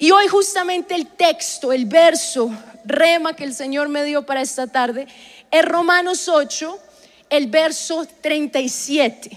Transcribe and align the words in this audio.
Y 0.00 0.12
hoy 0.12 0.28
justamente 0.28 0.94
el 0.94 1.08
texto, 1.08 1.74
el 1.74 1.84
verso, 1.84 2.50
rema 2.86 3.36
que 3.36 3.44
el 3.44 3.52
Señor 3.52 3.90
me 3.90 4.02
dio 4.02 4.24
para 4.24 4.40
esta 4.40 4.66
tarde, 4.66 5.06
es 5.50 5.62
Romanos 5.62 6.26
8, 6.26 6.78
el 7.28 7.48
verso 7.48 8.08
37. 8.22 9.30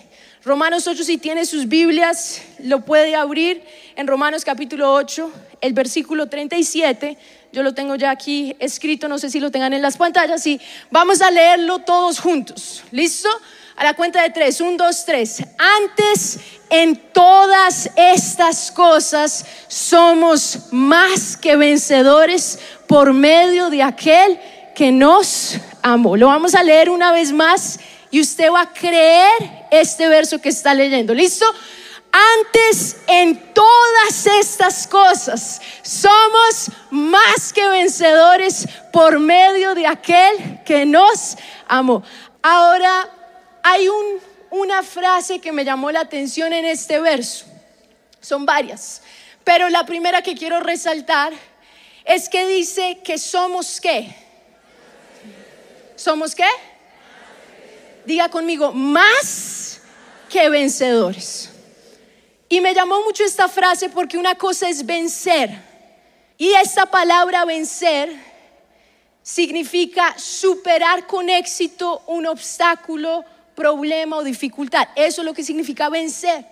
Romanos 0.45 0.87
8, 0.87 1.03
si 1.03 1.17
tiene 1.17 1.45
sus 1.45 1.67
Biblias, 1.67 2.41
lo 2.59 2.79
puede 2.79 3.13
abrir 3.13 3.61
en 3.97 4.07
Romanos 4.07 4.45
capítulo 4.45 4.93
8, 4.93 5.29
el 5.59 5.73
versículo 5.73 6.27
37. 6.27 7.17
Yo 7.51 7.61
lo 7.61 7.73
tengo 7.73 7.95
ya 7.95 8.11
aquí 8.11 8.55
escrito, 8.59 9.09
no 9.09 9.19
sé 9.19 9.29
si 9.29 9.41
lo 9.41 9.51
tengan 9.51 9.73
en 9.73 9.81
las 9.81 9.97
pantallas. 9.97 10.41
Sí, 10.41 10.61
vamos 10.89 11.21
a 11.21 11.29
leerlo 11.29 11.79
todos 11.79 12.21
juntos. 12.21 12.85
¿Listo? 12.89 13.27
A 13.75 13.83
la 13.83 13.93
cuenta 13.95 14.21
de 14.21 14.29
tres. 14.29 14.61
Un, 14.61 14.77
dos, 14.77 15.03
tres. 15.05 15.41
Antes 15.57 16.39
en 16.69 16.95
todas 17.11 17.89
estas 17.95 18.71
cosas 18.71 19.45
somos 19.67 20.59
más 20.71 21.37
que 21.37 21.55
vencedores 21.55 22.59
por 22.87 23.13
medio 23.13 23.69
de 23.69 23.83
aquel 23.83 24.39
que 24.75 24.91
nos 24.91 25.57
amó. 25.81 26.17
Lo 26.17 26.27
vamos 26.27 26.55
a 26.55 26.63
leer 26.63 26.89
una 26.89 27.11
vez 27.11 27.31
más 27.31 27.79
y 28.11 28.21
usted 28.21 28.51
va 28.51 28.61
a 28.61 28.73
creer 28.73 29.67
este 29.71 30.07
verso 30.07 30.39
que 30.39 30.49
está 30.49 30.73
leyendo. 30.73 31.13
¿Listo? 31.13 31.45
Antes 32.39 32.97
en 33.07 33.53
todas 33.53 34.27
estas 34.39 34.85
cosas 34.85 35.59
somos 35.81 36.69
más 36.91 37.51
que 37.51 37.67
vencedores 37.67 38.67
por 38.91 39.17
medio 39.17 39.73
de 39.73 39.87
aquel 39.87 40.61
que 40.63 40.85
nos 40.85 41.35
amó. 41.67 42.03
Ahora 42.43 43.09
hay 43.63 43.87
una 44.51 44.83
frase 44.83 45.39
que 45.39 45.51
me 45.51 45.65
llamó 45.65 45.89
la 45.89 46.01
atención 46.01 46.53
en 46.53 46.65
este 46.65 46.99
verso. 46.99 47.45
Son 48.21 48.45
varias, 48.45 49.01
pero 49.43 49.69
la 49.69 49.85
primera 49.85 50.21
que 50.21 50.35
quiero 50.35 50.59
resaltar 50.59 51.33
es 52.05 52.29
que 52.29 52.45
dice 52.45 52.99
que 53.03 53.17
somos 53.17 53.79
qué. 53.81 54.15
¿Somos 55.95 56.35
qué? 56.35 56.47
Diga 58.05 58.29
conmigo, 58.29 58.73
más 58.73 59.79
que 60.29 60.49
vencedores. 60.49 61.49
Y 62.49 62.59
me 62.59 62.73
llamó 62.73 63.01
mucho 63.03 63.23
esta 63.23 63.47
frase 63.47 63.89
porque 63.89 64.17
una 64.17 64.35
cosa 64.35 64.67
es 64.67 64.85
vencer. 64.85 65.49
Y 66.37 66.53
esta 66.53 66.85
palabra 66.85 67.45
vencer 67.45 68.13
significa 69.21 70.13
superar 70.17 71.07
con 71.07 71.29
éxito 71.29 72.03
un 72.07 72.27
obstáculo, 72.27 73.23
problema 73.55 74.17
o 74.17 74.23
dificultad. 74.23 74.87
Eso 74.95 75.21
es 75.21 75.25
lo 75.25 75.33
que 75.33 75.43
significa 75.43 75.89
vencer. 75.89 76.45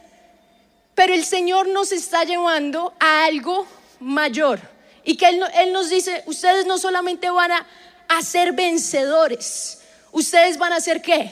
Pero 0.96 1.14
el 1.14 1.24
Señor 1.24 1.68
nos 1.68 1.92
está 1.92 2.24
llevando 2.24 2.94
a 3.00 3.26
algo 3.26 3.66
mayor. 4.00 4.60
Y 5.04 5.16
que 5.16 5.28
Él, 5.28 5.74
nos 5.74 5.90
dice, 5.90 6.24
ustedes 6.26 6.66
no 6.66 6.78
solamente 6.78 7.30
van 7.30 7.52
a, 7.52 7.68
a 8.08 8.22
ser 8.22 8.52
vencedores, 8.52 9.80
ustedes 10.12 10.58
van 10.58 10.74
a 10.74 10.82
ser 10.82 11.02
qué? 11.02 11.32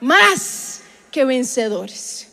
Más 0.00 0.80
que 1.10 1.24
vencedores. 1.24 2.28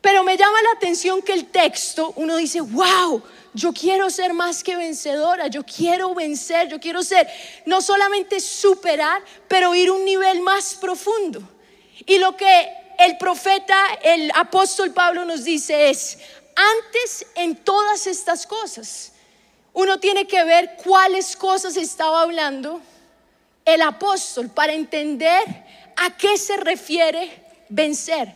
Pero 0.00 0.24
me 0.24 0.36
llama 0.36 0.60
la 0.62 0.72
atención 0.72 1.22
que 1.22 1.32
el 1.32 1.46
texto, 1.46 2.12
uno 2.16 2.36
dice, 2.36 2.60
wow, 2.60 3.22
yo 3.54 3.72
quiero 3.72 4.10
ser 4.10 4.32
más 4.32 4.64
que 4.64 4.76
vencedora, 4.76 5.46
yo 5.46 5.62
quiero 5.64 6.14
vencer, 6.14 6.68
yo 6.68 6.80
quiero 6.80 7.02
ser, 7.02 7.28
no 7.66 7.80
solamente 7.80 8.40
superar, 8.40 9.22
pero 9.46 9.74
ir 9.74 9.90
un 9.90 10.04
nivel 10.04 10.40
más 10.40 10.74
profundo. 10.74 11.42
Y 12.06 12.18
lo 12.18 12.36
que 12.36 12.68
el 12.98 13.16
profeta, 13.18 13.76
el 14.02 14.30
apóstol 14.34 14.92
Pablo 14.92 15.24
nos 15.24 15.44
dice 15.44 15.90
es, 15.90 16.18
antes 16.54 17.26
en 17.34 17.56
todas 17.56 18.06
estas 18.06 18.46
cosas, 18.46 19.12
uno 19.72 19.98
tiene 19.98 20.26
que 20.26 20.44
ver 20.44 20.76
cuáles 20.82 21.36
cosas 21.36 21.76
estaba 21.76 22.22
hablando 22.22 22.80
el 23.64 23.82
apóstol 23.82 24.50
para 24.50 24.72
entender 24.72 25.42
a 25.96 26.16
qué 26.16 26.36
se 26.36 26.56
refiere 26.56 27.30
vencer. 27.68 28.34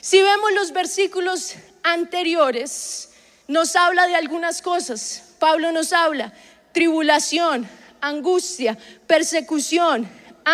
Si 0.00 0.22
vemos 0.22 0.52
los 0.52 0.72
versículos 0.72 1.54
anteriores, 1.82 3.10
nos 3.48 3.74
habla 3.74 4.06
de 4.06 4.14
algunas 4.14 4.62
cosas. 4.62 5.34
Pablo 5.38 5.72
nos 5.72 5.92
habla 5.92 6.32
tribulación, 6.72 7.68
angustia, 8.00 8.78
persecución, 9.06 10.08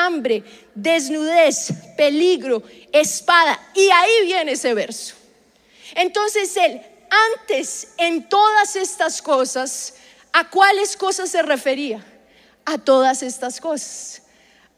hambre, 0.05 0.43
desnudez, 0.75 1.73
peligro, 1.97 2.62
espada. 2.93 3.61
Y 3.75 3.89
ahí 3.91 4.27
viene 4.27 4.53
ese 4.53 4.75
verso. 4.75 5.15
Entonces 5.95 6.57
él, 6.57 6.81
antes 7.34 7.89
en 7.97 8.29
todas 8.29 8.77
estas 8.77 9.23
cosas, 9.23 9.95
¿a 10.33 10.49
cuáles 10.51 10.97
cosas 10.97 11.31
se 11.31 11.43
refería? 11.43 12.05
A 12.65 12.79
todas 12.79 13.23
estas 13.23 13.61
cosas. 13.61 14.23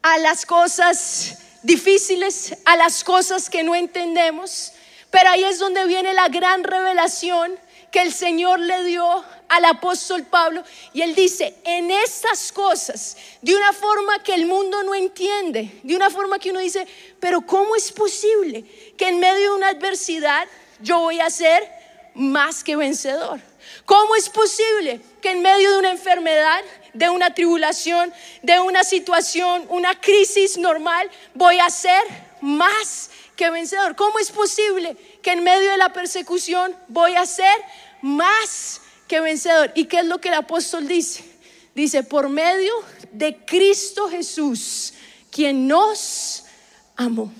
A 0.01 0.17
las 0.19 0.45
cosas 0.45 1.37
difíciles, 1.63 2.55
a 2.65 2.77
las 2.77 3.03
cosas 3.03 3.49
que 3.49 3.63
no 3.63 3.75
entendemos, 3.75 4.71
pero 5.11 5.29
ahí 5.29 5.43
es 5.43 5.59
donde 5.59 5.85
viene 5.87 6.13
la 6.13 6.29
gran 6.29 6.63
revelación 6.63 7.57
que 7.91 8.01
el 8.01 8.13
Señor 8.13 8.59
le 8.59 8.83
dio 8.83 9.23
al 9.47 9.65
apóstol 9.65 10.23
Pablo 10.23 10.63
y 10.93 11.01
él 11.01 11.15
dice, 11.15 11.55
en 11.63 11.89
estas 11.89 12.51
cosas, 12.51 13.17
de 13.41 13.55
una 13.55 13.73
forma 13.73 14.21
que 14.23 14.33
el 14.33 14.45
mundo 14.45 14.83
no 14.83 14.93
entiende, 14.93 15.79
de 15.83 15.95
una 15.95 16.09
forma 16.09 16.39
que 16.39 16.51
uno 16.51 16.59
dice, 16.59 16.87
pero 17.19 17.41
¿cómo 17.41 17.75
es 17.75 17.91
posible 17.91 18.63
que 18.97 19.07
en 19.07 19.19
medio 19.19 19.51
de 19.51 19.57
una 19.57 19.69
adversidad 19.69 20.47
yo 20.81 20.99
voy 20.99 21.19
a 21.19 21.29
ser 21.29 21.67
más 22.13 22.63
que 22.63 22.75
vencedor? 22.75 23.39
¿Cómo 23.85 24.15
es 24.15 24.29
posible 24.29 25.01
que 25.21 25.31
en 25.31 25.41
medio 25.41 25.71
de 25.71 25.79
una 25.79 25.91
enfermedad 25.91 26.61
de 26.93 27.09
una 27.09 27.33
tribulación, 27.33 28.13
de 28.41 28.59
una 28.59 28.83
situación, 28.83 29.65
una 29.69 29.99
crisis 29.99 30.57
normal, 30.57 31.09
voy 31.33 31.59
a 31.59 31.69
ser 31.69 32.01
más 32.41 33.09
que 33.39 33.49
vencedor. 33.49 33.95
¿Cómo 33.95 34.19
es 34.19 34.31
posible 34.31 34.97
que 35.21 35.31
en 35.31 35.45
medio 35.45 35.71
de 35.71 35.77
la 35.77 35.93
persecución 35.93 36.75
voy 36.89 37.15
a 37.15 37.25
ser 37.25 37.55
más 38.01 38.81
que 39.07 39.21
vencedor? 39.21 39.71
¿Y 39.75 39.85
qué 39.85 39.99
es 39.99 40.05
lo 40.07 40.19
que 40.19 40.27
el 40.27 40.33
apóstol 40.33 40.85
dice? 40.89 41.23
Dice, 41.73 42.03
por 42.03 42.27
medio 42.27 42.73
de 43.13 43.37
Cristo 43.45 44.09
Jesús, 44.09 44.93
quien 45.31 45.69
nos 45.69 46.43
amó. 46.97 47.31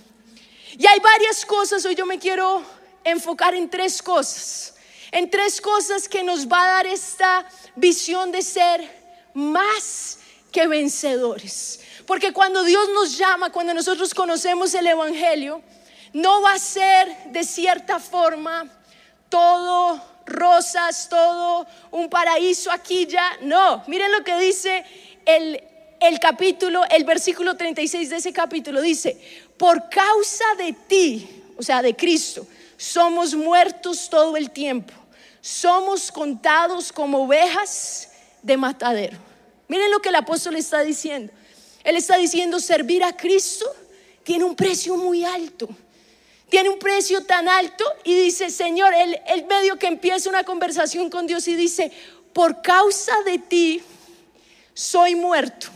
Y 0.77 0.87
hay 0.87 1.01
varias 1.01 1.45
cosas, 1.45 1.83
hoy 1.83 1.95
yo 1.95 2.05
me 2.05 2.17
quiero 2.17 2.63
enfocar 3.03 3.53
en 3.53 3.69
tres 3.69 4.01
cosas, 4.01 4.75
en 5.11 5.29
tres 5.29 5.59
cosas 5.59 6.07
que 6.07 6.23
nos 6.23 6.47
va 6.47 6.63
a 6.63 6.69
dar 6.75 6.87
esta 6.87 7.45
visión 7.75 8.31
de 8.31 8.41
ser 8.41 8.89
más 9.33 10.19
que 10.49 10.65
vencedores. 10.65 11.81
Porque 12.05 12.31
cuando 12.31 12.63
Dios 12.63 12.87
nos 12.93 13.17
llama, 13.17 13.51
cuando 13.51 13.73
nosotros 13.73 14.13
conocemos 14.13 14.73
el 14.73 14.87
Evangelio, 14.87 15.61
no 16.13 16.41
va 16.41 16.53
a 16.53 16.59
ser 16.59 17.31
de 17.31 17.43
cierta 17.43 17.99
forma 17.99 18.67
todo 19.29 20.01
rosas, 20.25 21.07
todo 21.09 21.67
un 21.91 22.09
paraíso 22.09 22.71
aquí 22.71 23.05
ya. 23.05 23.37
No, 23.41 23.83
miren 23.87 24.11
lo 24.11 24.23
que 24.23 24.37
dice 24.37 24.83
el, 25.25 25.61
el 25.99 26.19
capítulo, 26.19 26.83
el 26.89 27.03
versículo 27.03 27.55
36 27.55 28.09
de 28.09 28.15
ese 28.17 28.33
capítulo. 28.33 28.81
Dice, 28.81 29.19
por 29.57 29.89
causa 29.89 30.45
de 30.57 30.73
ti, 30.73 31.29
o 31.57 31.63
sea, 31.63 31.81
de 31.81 31.95
Cristo, 31.95 32.47
somos 32.77 33.35
muertos 33.35 34.09
todo 34.09 34.37
el 34.37 34.51
tiempo. 34.51 34.93
Somos 35.41 36.11
contados 36.11 36.91
como 36.91 37.23
ovejas 37.23 38.09
de 38.41 38.57
matadero. 38.57 39.17
Miren 39.67 39.91
lo 39.91 39.99
que 39.99 40.09
el 40.09 40.15
apóstol 40.15 40.55
está 40.55 40.81
diciendo. 40.81 41.31
Él 41.83 41.95
está 41.95 42.17
diciendo, 42.17 42.59
servir 42.59 43.03
a 43.03 43.15
Cristo 43.15 43.65
tiene 44.23 44.43
un 44.43 44.55
precio 44.55 44.97
muy 44.97 45.23
alto. 45.23 45.69
Tiene 46.49 46.69
un 46.69 46.79
precio 46.79 47.23
tan 47.23 47.47
alto 47.47 47.83
y 48.03 48.15
dice, 48.15 48.49
Señor, 48.49 48.93
el, 48.93 49.19
el 49.27 49.45
medio 49.45 49.77
que 49.77 49.87
empieza 49.87 50.29
una 50.29 50.43
conversación 50.43 51.09
con 51.09 51.27
Dios 51.27 51.47
y 51.47 51.55
dice, 51.55 51.91
por 52.33 52.61
causa 52.61 53.13
de 53.25 53.37
ti 53.37 53.81
soy 54.73 55.15
muerto 55.15 55.67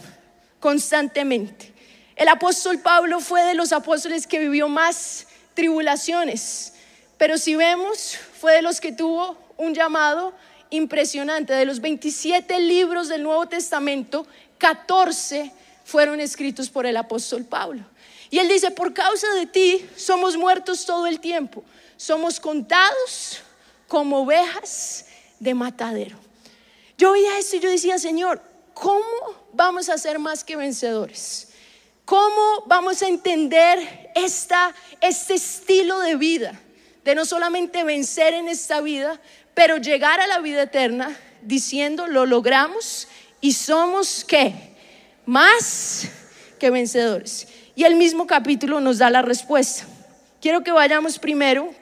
constantemente. 0.59 1.74
El 2.15 2.27
apóstol 2.27 2.80
Pablo 2.80 3.19
fue 3.19 3.44
de 3.44 3.56
los 3.56 3.74
apóstoles 3.74 4.27
que 4.27 4.39
vivió 4.39 4.69
más 4.69 5.27
tribulaciones, 5.56 6.74
pero 7.18 7.38
si 7.38 7.56
vemos, 7.56 8.18
fue 8.39 8.53
de 8.53 8.62
los 8.62 8.80
que 8.80 8.92
tuvo 8.92 9.38
un 9.57 9.74
llamado 9.74 10.33
impresionante. 10.69 11.53
De 11.53 11.65
los 11.65 11.80
27 11.80 12.59
libros 12.59 13.07
del 13.07 13.24
Nuevo 13.24 13.48
Testamento, 13.48 14.25
14 14.57 15.51
fueron 15.86 16.19
escritos 16.19 16.69
por 16.69 16.86
el 16.86 16.98
apóstol 16.98 17.45
Pablo. 17.45 17.83
Y 18.33 18.39
él 18.39 18.47
dice, 18.47 18.71
por 18.71 18.95
causa 18.95 19.31
de 19.35 19.45
ti 19.45 19.88
somos 19.95 20.35
muertos 20.38 20.88
todo 20.88 21.06
el 21.06 21.19
tiempo. 21.19 21.63
Somos 21.97 22.39
contados 22.39 23.44
como 23.88 24.21
ovejas 24.24 25.06
de 25.39 25.53
matadero. 25.53 26.18
Yo 26.97 27.12
veía 27.12 27.38
esto 27.38 27.57
y 27.57 27.59
yo 27.59 27.69
decía, 27.69 28.00
Señor, 28.00 28.41
¿cómo 28.74 29.06
vamos 29.51 29.88
a 29.88 30.00
ser 30.00 30.18
más 30.18 30.44
que 30.44 30.56
vencedores? 30.56 31.50
¿Cómo 32.06 32.63
vamos 32.65 33.03
a 33.03 33.07
entender 33.07 34.12
esta, 34.15 34.74
este 35.00 35.36
estilo 35.36 36.00
de 36.00 36.15
vida? 36.15 36.59
De 37.03 37.13
no 37.13 37.25
solamente 37.25 37.83
vencer 37.83 38.33
en 38.33 38.47
esta 38.47 38.81
vida, 38.81 39.21
pero 39.53 39.77
llegar 39.77 40.19
a 40.19 40.25
la 40.25 40.39
vida 40.39 40.63
eterna 40.63 41.15
diciendo, 41.44 42.07
lo 42.07 42.25
logramos 42.25 43.07
y 43.41 43.53
somos 43.53 44.25
qué? 44.27 44.75
Más 45.27 46.07
que 46.57 46.71
vencedores. 46.71 47.47
Y 47.75 47.84
el 47.84 47.96
mismo 47.96 48.28
capítulo 48.28 48.80
nos 48.80 49.00
da 49.00 49.10
la 49.10 49.22
respuesta. 49.22 49.86
Quiero 50.42 50.64
que 50.64 50.72
vayamos 50.72 51.18
primero 51.18 51.74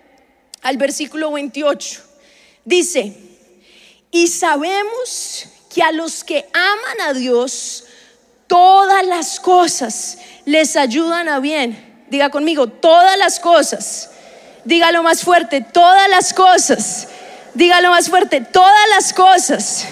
al 0.61 0.77
versículo 0.77 1.31
28. 1.31 2.01
Dice, 2.63 3.17
y 4.11 4.27
sabemos 4.27 5.47
que 5.73 5.81
a 5.81 5.91
los 5.91 6.23
que 6.23 6.47
aman 6.53 7.09
a 7.09 7.13
Dios, 7.13 7.85
todas 8.47 9.05
las 9.05 9.39
cosas 9.39 10.17
les 10.45 10.75
ayudan 10.75 11.27
a 11.27 11.39
bien. 11.39 12.05
Diga 12.09 12.29
conmigo, 12.29 12.67
todas 12.67 13.17
las 13.17 13.39
cosas. 13.39 14.11
Dígalo 14.63 15.01
más 15.03 15.21
fuerte, 15.21 15.61
todas 15.61 16.09
las 16.09 16.33
cosas. 16.33 17.07
Dígalo 17.53 17.89
más 17.89 18.09
fuerte, 18.09 18.41
todas 18.41 18.89
las 18.95 19.13
cosas 19.13 19.85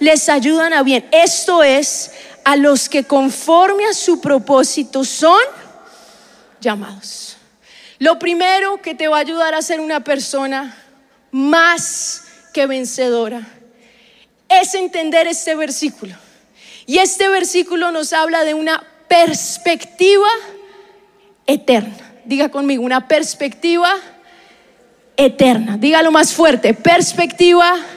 les 0.00 0.28
ayudan 0.28 0.72
a 0.72 0.82
bien. 0.82 1.06
Esto 1.10 1.62
es 1.62 2.12
a 2.44 2.56
los 2.56 2.88
que 2.88 3.04
conforme 3.04 3.86
a 3.86 3.94
su 3.94 4.20
propósito 4.20 5.04
son 5.04 5.40
llamados. 6.60 7.36
Lo 7.98 8.18
primero 8.18 8.80
que 8.82 8.94
te 8.94 9.08
va 9.08 9.18
a 9.18 9.20
ayudar 9.20 9.54
a 9.54 9.62
ser 9.62 9.80
una 9.80 10.00
persona 10.00 10.76
más 11.30 12.24
que 12.52 12.66
vencedora 12.66 13.46
es 14.48 14.74
entender 14.74 15.26
este 15.26 15.54
versículo. 15.54 16.14
Y 16.86 16.98
este 16.98 17.28
versículo 17.28 17.90
nos 17.90 18.12
habla 18.12 18.44
de 18.44 18.54
una 18.54 18.82
perspectiva 19.08 20.28
eterna. 21.46 22.12
Diga 22.24 22.50
conmigo, 22.50 22.82
una 22.82 23.08
perspectiva 23.08 23.94
eterna. 25.16 25.76
Dígalo 25.78 26.10
más 26.10 26.32
fuerte, 26.32 26.74
perspectiva 26.74 27.74
eterna. 27.74 27.93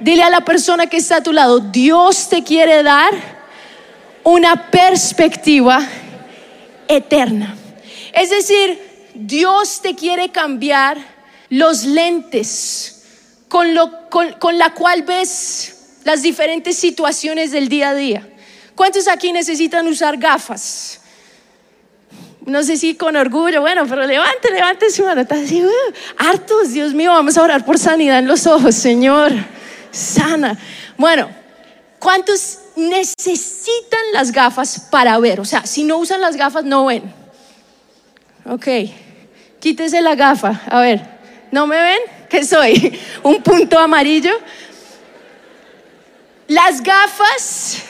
Dile 0.00 0.22
a 0.22 0.30
la 0.30 0.42
persona 0.42 0.86
que 0.86 0.98
está 0.98 1.16
a 1.16 1.22
tu 1.22 1.32
lado, 1.32 1.58
Dios 1.60 2.28
te 2.28 2.44
quiere 2.44 2.82
dar 2.82 3.12
una 4.24 4.70
perspectiva 4.70 5.86
eterna. 6.86 7.56
Es 8.12 8.28
decir, 8.28 8.78
Dios 9.14 9.80
te 9.80 9.94
quiere 9.94 10.30
cambiar 10.30 10.98
los 11.48 11.84
lentes 11.84 13.04
con, 13.48 13.74
lo, 13.74 14.08
con, 14.10 14.58
la 14.58 14.74
cual 14.74 15.02
ves 15.02 16.00
las 16.04 16.22
diferentes 16.22 16.76
situaciones 16.76 17.52
del 17.52 17.68
día 17.68 17.90
a 17.90 17.94
día. 17.94 18.28
¿Cuántos 18.74 19.08
aquí 19.08 19.32
necesitan 19.32 19.86
usar 19.86 20.18
gafas? 20.18 21.00
No 22.46 22.62
sé 22.62 22.76
si 22.76 22.94
con 22.94 23.16
orgullo, 23.16 23.60
bueno, 23.60 23.86
pero 23.88 24.06
levante, 24.06 24.52
levante 24.52 24.88
su 24.90 25.04
mano. 25.04 25.22
Está 25.22 25.34
así, 25.34 25.64
uh, 25.64 25.70
hartos, 26.16 26.72
Dios 26.72 26.94
mío, 26.94 27.10
vamos 27.10 27.36
a 27.36 27.42
orar 27.42 27.64
por 27.64 27.76
sanidad 27.76 28.20
en 28.20 28.28
los 28.28 28.46
ojos, 28.46 28.76
Señor. 28.76 29.32
Sana. 29.90 30.56
Bueno, 30.96 31.28
¿cuántos 31.98 32.60
necesitan 32.76 34.00
las 34.12 34.30
gafas 34.30 34.78
para 34.92 35.18
ver? 35.18 35.40
O 35.40 35.44
sea, 35.44 35.66
si 35.66 35.82
no 35.82 35.98
usan 35.98 36.20
las 36.20 36.36
gafas, 36.36 36.64
no 36.64 36.86
ven. 36.86 37.12
Ok, 38.44 38.68
quítese 39.58 40.00
la 40.00 40.14
gafa. 40.14 40.62
A 40.70 40.80
ver, 40.80 41.02
¿no 41.50 41.66
me 41.66 41.82
ven? 41.82 41.98
¿Qué 42.30 42.44
soy? 42.44 42.96
¿Un 43.24 43.42
punto 43.42 43.76
amarillo? 43.76 44.38
Las 46.46 46.80
gafas, 46.80 47.82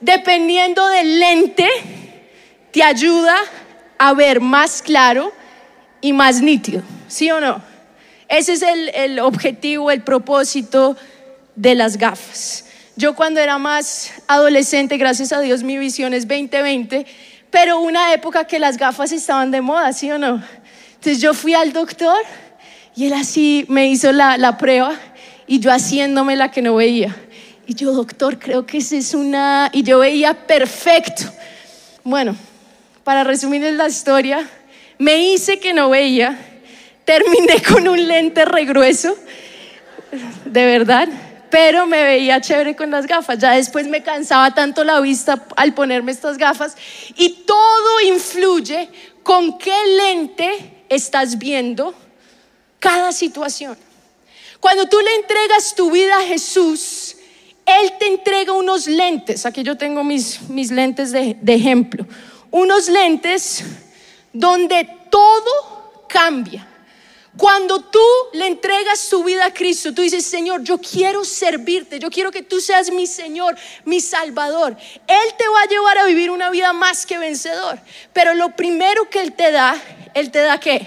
dependiendo 0.00 0.86
del 0.86 1.18
lente, 1.18 1.68
te 2.70 2.84
ayuda 2.84 3.36
ver 4.14 4.40
más 4.40 4.82
claro 4.82 5.32
y 6.00 6.12
más 6.12 6.40
nítido, 6.40 6.82
¿sí 7.08 7.30
o 7.30 7.40
no? 7.40 7.62
Ese 8.28 8.54
es 8.54 8.62
el, 8.62 8.88
el 8.90 9.18
objetivo, 9.20 9.90
el 9.90 10.02
propósito 10.02 10.96
de 11.56 11.74
las 11.74 11.96
gafas. 11.96 12.64
Yo 12.96 13.14
cuando 13.14 13.40
era 13.40 13.58
más 13.58 14.12
adolescente, 14.26 14.96
gracias 14.96 15.32
a 15.32 15.40
Dios 15.40 15.62
mi 15.62 15.78
visión 15.78 16.14
es 16.14 16.26
2020, 16.26 17.06
pero 17.50 17.80
una 17.80 18.12
época 18.14 18.44
que 18.44 18.58
las 18.58 18.76
gafas 18.76 19.12
estaban 19.12 19.50
de 19.50 19.60
moda, 19.60 19.92
¿sí 19.92 20.10
o 20.10 20.18
no? 20.18 20.42
Entonces 20.94 21.20
yo 21.20 21.34
fui 21.34 21.54
al 21.54 21.72
doctor 21.72 22.18
y 22.94 23.06
él 23.06 23.12
así 23.14 23.64
me 23.68 23.88
hizo 23.88 24.12
la, 24.12 24.36
la 24.38 24.58
prueba 24.58 24.94
y 25.46 25.58
yo 25.58 25.72
haciéndome 25.72 26.36
la 26.36 26.50
que 26.50 26.62
no 26.62 26.76
veía. 26.76 27.16
Y 27.66 27.74
yo, 27.74 27.92
doctor, 27.92 28.38
creo 28.38 28.66
que 28.66 28.78
esa 28.78 28.96
es 28.96 29.14
una... 29.14 29.70
Y 29.72 29.82
yo 29.82 30.00
veía 30.00 30.34
perfecto. 30.34 31.24
Bueno, 32.04 32.36
para 33.10 33.24
resumirles 33.24 33.74
la 33.74 33.88
historia, 33.88 34.48
me 34.96 35.18
hice 35.18 35.58
que 35.58 35.74
no 35.74 35.90
veía, 35.90 36.38
terminé 37.04 37.60
con 37.68 37.88
un 37.88 38.06
lente 38.06 38.44
regrueso, 38.44 39.16
de 40.44 40.64
verdad, 40.64 41.08
pero 41.50 41.88
me 41.88 42.04
veía 42.04 42.40
chévere 42.40 42.76
con 42.76 42.92
las 42.92 43.08
gafas. 43.08 43.40
Ya 43.40 43.50
después 43.50 43.88
me 43.88 44.04
cansaba 44.04 44.54
tanto 44.54 44.84
la 44.84 45.00
vista 45.00 45.44
al 45.56 45.74
ponerme 45.74 46.12
estas 46.12 46.38
gafas 46.38 46.76
y 47.16 47.30
todo 47.44 48.00
influye 48.06 48.88
con 49.24 49.58
qué 49.58 49.74
lente 49.96 50.84
estás 50.88 51.36
viendo 51.36 51.92
cada 52.78 53.10
situación. 53.10 53.76
Cuando 54.60 54.86
tú 54.86 55.00
le 55.00 55.16
entregas 55.16 55.74
tu 55.74 55.90
vida 55.90 56.16
a 56.16 56.26
Jesús, 56.26 57.16
Él 57.66 57.90
te 57.98 58.06
entrega 58.06 58.52
unos 58.52 58.86
lentes. 58.86 59.46
Aquí 59.46 59.64
yo 59.64 59.76
tengo 59.76 60.04
mis, 60.04 60.48
mis 60.48 60.70
lentes 60.70 61.10
de, 61.10 61.36
de 61.40 61.54
ejemplo. 61.54 62.06
Unos 62.50 62.88
lentes 62.88 63.64
donde 64.32 64.88
todo 65.10 66.04
cambia. 66.08 66.66
Cuando 67.36 67.80
tú 67.80 68.02
le 68.32 68.48
entregas 68.48 69.08
tu 69.08 69.22
vida 69.22 69.46
a 69.46 69.54
Cristo, 69.54 69.94
tú 69.94 70.02
dices, 70.02 70.24
Señor, 70.26 70.62
yo 70.64 70.78
quiero 70.78 71.24
servirte, 71.24 72.00
yo 72.00 72.10
quiero 72.10 72.32
que 72.32 72.42
tú 72.42 72.60
seas 72.60 72.90
mi 72.90 73.06
Señor, 73.06 73.56
mi 73.84 74.00
Salvador. 74.00 74.76
Él 75.06 75.34
te 75.38 75.48
va 75.48 75.62
a 75.62 75.66
llevar 75.66 75.98
a 75.98 76.06
vivir 76.06 76.30
una 76.30 76.50
vida 76.50 76.72
más 76.72 77.06
que 77.06 77.18
vencedor. 77.18 77.78
Pero 78.12 78.34
lo 78.34 78.56
primero 78.56 79.08
que 79.08 79.20
Él 79.20 79.32
te 79.32 79.52
da, 79.52 79.80
Él 80.14 80.30
te 80.32 80.40
da 80.40 80.58
qué? 80.58 80.86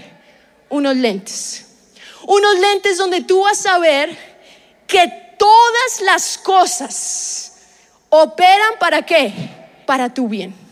Unos 0.70 0.98
lentes. 0.98 1.66
Unos 2.28 2.60
lentes 2.60 2.98
donde 2.98 3.22
tú 3.22 3.42
vas 3.44 3.66
a 3.66 3.80
ver 3.80 4.16
que 4.86 5.36
todas 5.40 6.02
las 6.02 6.38
cosas 6.38 7.54
operan 8.10 8.74
para 8.80 9.02
qué? 9.02 9.34
Para 9.86 10.14
tu 10.14 10.28
bien. 10.28 10.63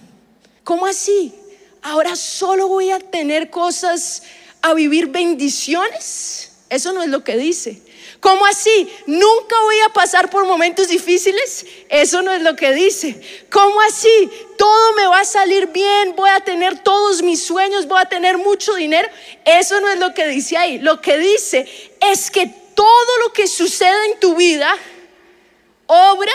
¿Cómo 0.63 0.85
así? 0.85 1.33
Ahora 1.81 2.15
solo 2.15 2.67
voy 2.67 2.91
a 2.91 2.99
tener 2.99 3.49
cosas, 3.49 4.23
a 4.61 4.73
vivir 4.73 5.07
bendiciones. 5.07 6.51
Eso 6.69 6.93
no 6.93 7.01
es 7.01 7.09
lo 7.09 7.23
que 7.23 7.37
dice. 7.37 7.81
¿Cómo 8.21 8.45
así? 8.45 8.87
Nunca 9.07 9.55
voy 9.63 9.79
a 9.79 9.89
pasar 9.89 10.29
por 10.29 10.45
momentos 10.45 10.89
difíciles. 10.89 11.65
Eso 11.89 12.21
no 12.21 12.31
es 12.31 12.43
lo 12.43 12.55
que 12.55 12.71
dice. 12.71 13.19
¿Cómo 13.49 13.81
así? 13.81 14.29
Todo 14.57 14.93
me 14.93 15.07
va 15.07 15.21
a 15.21 15.25
salir 15.25 15.67
bien, 15.67 16.15
voy 16.15 16.29
a 16.29 16.39
tener 16.39 16.79
todos 16.83 17.23
mis 17.23 17.43
sueños, 17.43 17.87
voy 17.87 17.99
a 17.99 18.05
tener 18.05 18.37
mucho 18.37 18.75
dinero. 18.75 19.09
Eso 19.43 19.81
no 19.81 19.89
es 19.89 19.97
lo 19.97 20.13
que 20.13 20.27
dice 20.27 20.55
ahí. 20.55 20.77
Lo 20.77 21.01
que 21.01 21.17
dice 21.17 21.67
es 21.99 22.29
que 22.29 22.45
todo 22.75 23.17
lo 23.25 23.33
que 23.33 23.47
sucede 23.47 24.11
en 24.11 24.19
tu 24.19 24.35
vida 24.35 24.71
obra 25.87 26.33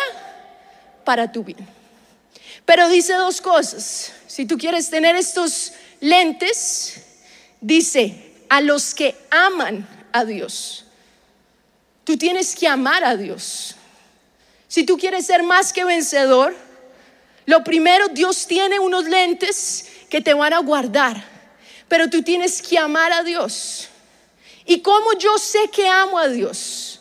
para 1.04 1.30
tu 1.30 1.44
bien. 1.44 1.75
Pero 2.66 2.88
dice 2.88 3.14
dos 3.14 3.40
cosas. 3.40 4.12
Si 4.26 4.44
tú 4.44 4.58
quieres 4.58 4.90
tener 4.90 5.16
estos 5.16 5.72
lentes, 6.00 7.00
dice 7.60 8.34
a 8.50 8.60
los 8.60 8.94
que 8.94 9.16
aman 9.30 9.88
a 10.12 10.24
Dios. 10.24 10.84
Tú 12.04 12.18
tienes 12.18 12.54
que 12.54 12.68
amar 12.68 13.02
a 13.04 13.16
Dios. 13.16 13.76
Si 14.68 14.84
tú 14.84 14.98
quieres 14.98 15.26
ser 15.26 15.42
más 15.42 15.72
que 15.72 15.84
vencedor, 15.84 16.54
lo 17.46 17.62
primero, 17.62 18.08
Dios 18.08 18.46
tiene 18.46 18.78
unos 18.80 19.04
lentes 19.04 19.86
que 20.10 20.20
te 20.20 20.34
van 20.34 20.52
a 20.52 20.58
guardar, 20.58 21.24
pero 21.88 22.10
tú 22.10 22.22
tienes 22.22 22.60
que 22.60 22.76
amar 22.78 23.12
a 23.12 23.22
Dios. 23.22 23.88
¿Y 24.66 24.80
cómo 24.80 25.12
yo 25.18 25.38
sé 25.38 25.68
que 25.70 25.88
amo 25.88 26.18
a 26.18 26.28
Dios? 26.28 27.00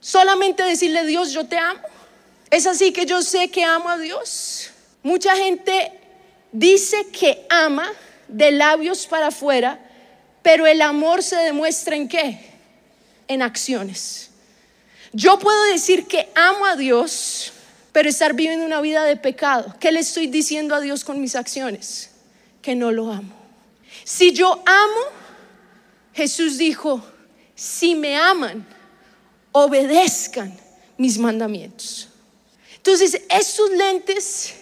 Solamente 0.00 0.62
decirle, 0.62 1.04
Dios, 1.06 1.32
yo 1.32 1.46
te 1.46 1.56
amo. 1.56 1.80
Es 2.50 2.66
así 2.66 2.92
que 2.92 3.06
yo 3.06 3.22
sé 3.22 3.50
que 3.50 3.64
amo 3.64 3.88
a 3.88 3.98
Dios. 3.98 4.70
Mucha 5.02 5.34
gente 5.36 5.92
dice 6.52 7.06
que 7.10 7.46
ama 7.48 7.90
de 8.28 8.50
labios 8.50 9.06
para 9.06 9.28
afuera, 9.28 9.80
pero 10.42 10.66
el 10.66 10.82
amor 10.82 11.22
se 11.22 11.36
demuestra 11.36 11.96
en 11.96 12.08
qué? 12.08 12.40
En 13.28 13.42
acciones. 13.42 14.30
Yo 15.12 15.38
puedo 15.38 15.62
decir 15.64 16.06
que 16.06 16.28
amo 16.34 16.66
a 16.66 16.76
Dios, 16.76 17.52
pero 17.92 18.08
estar 18.08 18.34
viviendo 18.34 18.64
una 18.64 18.80
vida 18.80 19.04
de 19.04 19.16
pecado. 19.16 19.74
¿Qué 19.80 19.90
le 19.90 20.00
estoy 20.00 20.28
diciendo 20.28 20.74
a 20.74 20.80
Dios 20.80 21.04
con 21.04 21.20
mis 21.20 21.34
acciones? 21.34 22.10
Que 22.62 22.74
no 22.74 22.92
lo 22.92 23.10
amo. 23.10 23.34
Si 24.04 24.32
yo 24.32 24.62
amo, 24.64 25.00
Jesús 26.14 26.58
dijo, 26.58 27.02
si 27.54 27.94
me 27.94 28.16
aman, 28.16 28.66
obedezcan 29.52 30.56
mis 30.96 31.18
mandamientos. 31.18 32.08
Entonces, 32.76 33.20
estos 33.28 33.70
lentes 33.70 34.54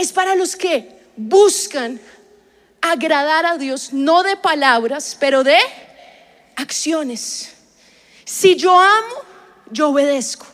es 0.00 0.12
para 0.12 0.34
los 0.34 0.56
que 0.56 0.88
buscan 1.16 2.00
agradar 2.80 3.44
a 3.46 3.58
Dios, 3.58 3.92
no 3.92 4.22
de 4.22 4.36
palabras, 4.36 5.16
pero 5.20 5.44
de 5.44 5.58
acciones. 6.56 7.52
Si 8.24 8.56
yo 8.56 8.78
amo, 8.78 9.14
yo 9.70 9.90
obedezco. 9.90 10.46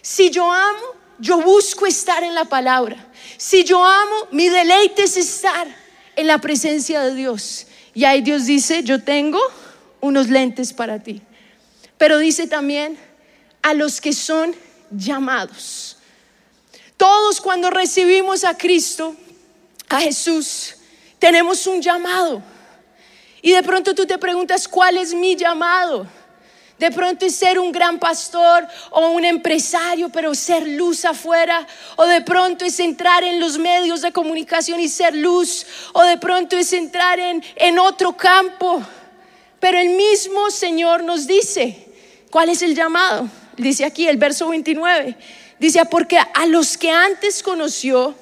Si 0.00 0.30
yo 0.30 0.50
amo, 0.50 0.94
yo 1.18 1.40
busco 1.40 1.86
estar 1.86 2.22
en 2.22 2.34
la 2.34 2.44
palabra. 2.44 2.96
Si 3.36 3.64
yo 3.64 3.84
amo, 3.84 4.28
mi 4.30 4.48
deleite 4.48 5.04
es 5.04 5.16
estar 5.16 5.66
en 6.14 6.26
la 6.26 6.38
presencia 6.38 7.02
de 7.02 7.14
Dios. 7.14 7.66
Y 7.94 8.04
ahí 8.04 8.22
Dios 8.22 8.46
dice, 8.46 8.82
yo 8.82 9.02
tengo 9.02 9.40
unos 10.00 10.28
lentes 10.28 10.72
para 10.72 11.02
ti. 11.02 11.22
Pero 11.98 12.18
dice 12.18 12.46
también 12.46 12.98
a 13.62 13.74
los 13.74 14.00
que 14.00 14.12
son 14.12 14.54
llamados. 14.90 15.95
Todos 16.96 17.40
cuando 17.40 17.70
recibimos 17.70 18.44
a 18.44 18.56
Cristo, 18.56 19.14
a 19.88 20.00
Jesús, 20.00 20.76
tenemos 21.18 21.66
un 21.66 21.82
llamado. 21.82 22.42
Y 23.42 23.52
de 23.52 23.62
pronto 23.62 23.94
tú 23.94 24.06
te 24.06 24.18
preguntas, 24.18 24.66
¿cuál 24.66 24.96
es 24.96 25.14
mi 25.14 25.36
llamado? 25.36 26.06
De 26.78 26.90
pronto 26.90 27.24
es 27.24 27.34
ser 27.34 27.58
un 27.58 27.72
gran 27.72 27.98
pastor 27.98 28.66
o 28.90 29.08
un 29.08 29.24
empresario, 29.24 30.10
pero 30.10 30.34
ser 30.34 30.66
luz 30.66 31.04
afuera. 31.04 31.66
O 31.96 32.06
de 32.06 32.20
pronto 32.20 32.64
es 32.64 32.78
entrar 32.80 33.24
en 33.24 33.40
los 33.40 33.58
medios 33.58 34.02
de 34.02 34.12
comunicación 34.12 34.80
y 34.80 34.88
ser 34.88 35.14
luz. 35.14 35.66
O 35.94 36.02
de 36.02 36.18
pronto 36.18 36.56
es 36.56 36.72
entrar 36.72 37.18
en, 37.18 37.42
en 37.56 37.78
otro 37.78 38.14
campo. 38.16 38.82
Pero 39.58 39.78
el 39.78 39.90
mismo 39.90 40.50
Señor 40.50 41.02
nos 41.02 41.26
dice, 41.26 41.86
¿cuál 42.30 42.50
es 42.50 42.60
el 42.60 42.74
llamado? 42.74 43.28
Dice 43.56 43.86
aquí 43.86 44.06
el 44.06 44.18
verso 44.18 44.48
29. 44.48 45.16
Dice, 45.58 45.84
porque 45.86 46.18
a 46.18 46.46
los 46.46 46.76
que 46.76 46.90
antes 46.90 47.42
conoció, 47.42 48.14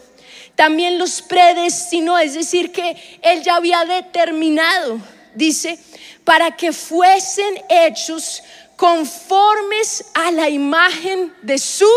también 0.55 0.99
los 0.99 1.23
predestinó. 1.23 2.19
Es 2.19 2.35
decir, 2.35 2.71
que 2.73 3.21
Él 3.23 3.43
ya 3.43 3.57
había 3.57 3.85
determinado, 3.85 4.99
dice, 5.35 5.79
para 6.25 6.57
que 6.57 6.73
fuesen 6.73 7.63
hechos 7.69 8.43
conformes 8.77 10.05
a 10.15 10.31
la 10.31 10.49
imagen 10.49 11.33
de 11.43 11.59
su 11.59 11.89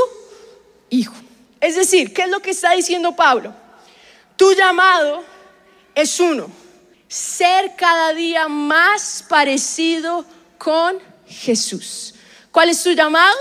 Hijo. 0.90 1.16
Es 1.60 1.76
decir, 1.76 2.14
¿qué 2.14 2.24
es 2.24 2.30
lo 2.30 2.40
que 2.40 2.52
está 2.52 2.72
diciendo 2.72 3.16
Pablo? 3.16 3.54
Tu 4.38 4.54
llamado 4.54 5.24
es 5.94 6.20
uno, 6.20 6.50
ser 7.08 7.76
cada 7.76 8.14
día 8.14 8.48
más 8.48 9.26
parecido 9.28 10.24
con 10.58 11.00
Jesús. 11.28 12.14
¿Cuál 12.52 12.70
es 12.70 12.82
tu 12.82 12.92
llamado? 12.92 13.36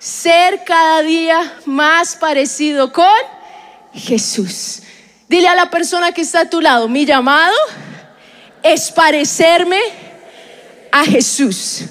Ser 0.00 0.64
cada 0.64 1.02
día 1.02 1.58
más 1.66 2.16
parecido 2.16 2.90
con 2.90 3.06
Jesús. 3.92 4.80
Dile 5.28 5.46
a 5.46 5.54
la 5.54 5.68
persona 5.68 6.12
que 6.12 6.22
está 6.22 6.40
a 6.40 6.50
tu 6.50 6.62
lado, 6.62 6.88
mi 6.88 7.04
llamado 7.04 7.54
es 8.62 8.90
parecerme 8.92 9.78
a 10.90 11.04
Jesús. 11.04 11.82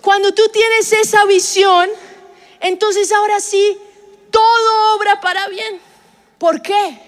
Cuando 0.00 0.32
tú 0.32 0.42
tienes 0.52 0.92
esa 0.92 1.24
visión, 1.24 1.90
entonces 2.60 3.10
ahora 3.10 3.40
sí, 3.40 3.76
todo 4.30 4.96
obra 4.96 5.20
para 5.20 5.48
bien. 5.48 5.80
¿Por 6.38 6.62
qué? 6.62 7.00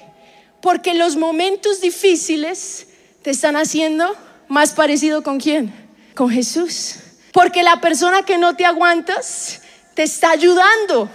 Porque 0.60 0.94
los 0.94 1.14
momentos 1.14 1.80
difíciles 1.80 2.88
te 3.22 3.30
están 3.30 3.54
haciendo 3.54 4.16
más 4.48 4.72
parecido 4.72 5.22
con 5.22 5.38
quién? 5.38 5.72
Con 6.16 6.30
Jesús. 6.30 6.96
Porque 7.32 7.62
la 7.62 7.80
persona 7.80 8.24
que 8.24 8.38
no 8.38 8.56
te 8.56 8.66
aguantas 8.66 9.61
te 9.94 10.04
está 10.04 10.30
ayudando. 10.30 11.08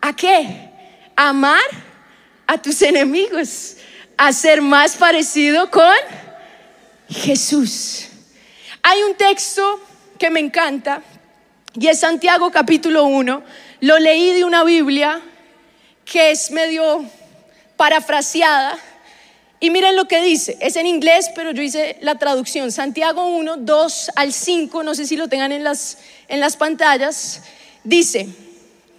¿A 0.00 0.14
qué? 0.14 0.70
Amar 1.14 1.60
a 2.46 2.58
tus 2.58 2.82
enemigos, 2.82 3.76
a 4.16 4.32
ser 4.32 4.62
más 4.62 4.96
parecido 4.96 5.70
con 5.70 5.94
Jesús. 7.08 8.08
Hay 8.82 9.02
un 9.02 9.14
texto 9.16 9.80
que 10.18 10.30
me 10.30 10.40
encanta 10.40 11.02
y 11.78 11.88
es 11.88 12.00
Santiago 12.00 12.50
capítulo 12.50 13.04
1. 13.04 13.42
Lo 13.80 13.98
leí 13.98 14.32
de 14.32 14.44
una 14.44 14.64
Biblia 14.64 15.20
que 16.04 16.30
es 16.30 16.50
medio 16.50 17.04
parafraseada. 17.76 18.78
Y 19.58 19.70
miren 19.70 19.96
lo 19.96 20.06
que 20.06 20.22
dice, 20.22 20.56
es 20.60 20.76
en 20.76 20.86
inglés, 20.86 21.30
pero 21.34 21.50
yo 21.50 21.62
hice 21.62 21.98
la 22.00 22.16
traducción. 22.16 22.70
Santiago 22.70 23.26
1, 23.26 23.56
2 23.58 24.10
al 24.14 24.32
5, 24.32 24.82
no 24.82 24.94
sé 24.94 25.06
si 25.06 25.16
lo 25.16 25.28
tengan 25.28 25.50
en 25.50 25.64
las, 25.64 25.98
en 26.28 26.40
las 26.40 26.56
pantallas. 26.56 27.42
Dice, 27.86 28.28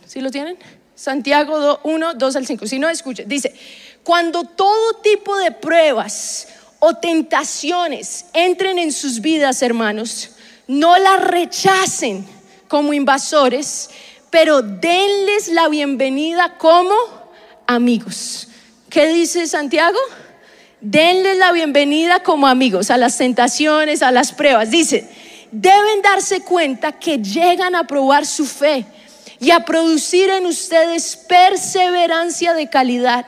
¿sí 0.06 0.22
lo 0.22 0.32
tienen? 0.32 0.58
Santiago 0.96 1.82
1, 1.84 2.14
2 2.14 2.36
al 2.38 2.48
5. 2.48 2.68
Si 2.68 2.80
no, 2.80 2.88
escuche. 2.88 3.26
Dice, 3.26 3.54
cuando 4.02 4.46
todo 4.46 4.94
tipo 5.04 5.36
de 5.36 5.52
pruebas 5.52 6.48
o 6.80 6.96
tentaciones 6.96 8.28
entren 8.32 8.80
en 8.80 8.94
sus 8.94 9.20
vidas, 9.20 9.62
hermanos, 9.62 10.30
no 10.68 10.98
las 10.98 11.22
rechacen 11.22 12.26
como 12.70 12.94
invasores, 12.94 13.90
pero 14.30 14.62
denles 14.62 15.50
la 15.50 15.68
bienvenida 15.68 16.58
como 16.58 16.96
amigos. 17.68 18.48
¿Qué 18.90 19.08
dice 19.08 19.48
Santiago? 19.48 20.00
Denles 20.80 21.38
la 21.38 21.52
bienvenida 21.52 22.24
como 22.24 22.48
amigos 22.48 22.90
a 22.90 22.98
las 22.98 23.18
tentaciones, 23.18 24.02
a 24.02 24.12
las 24.12 24.32
pruebas. 24.32 24.72
Dice, 24.72 25.10
deben 25.52 26.02
darse 26.02 26.42
cuenta 26.42 26.92
que 26.92 27.20
llegan 27.20 27.76
a 27.76 27.86
probar 27.86 28.26
su 28.26 28.46
fe 28.46 28.86
y 29.40 29.52
a 29.52 29.66
producir 29.66 30.30
en 30.30 30.46
ustedes 30.46 31.16
perseverancia 31.16 32.54
de 32.54 32.70
calidad, 32.70 33.26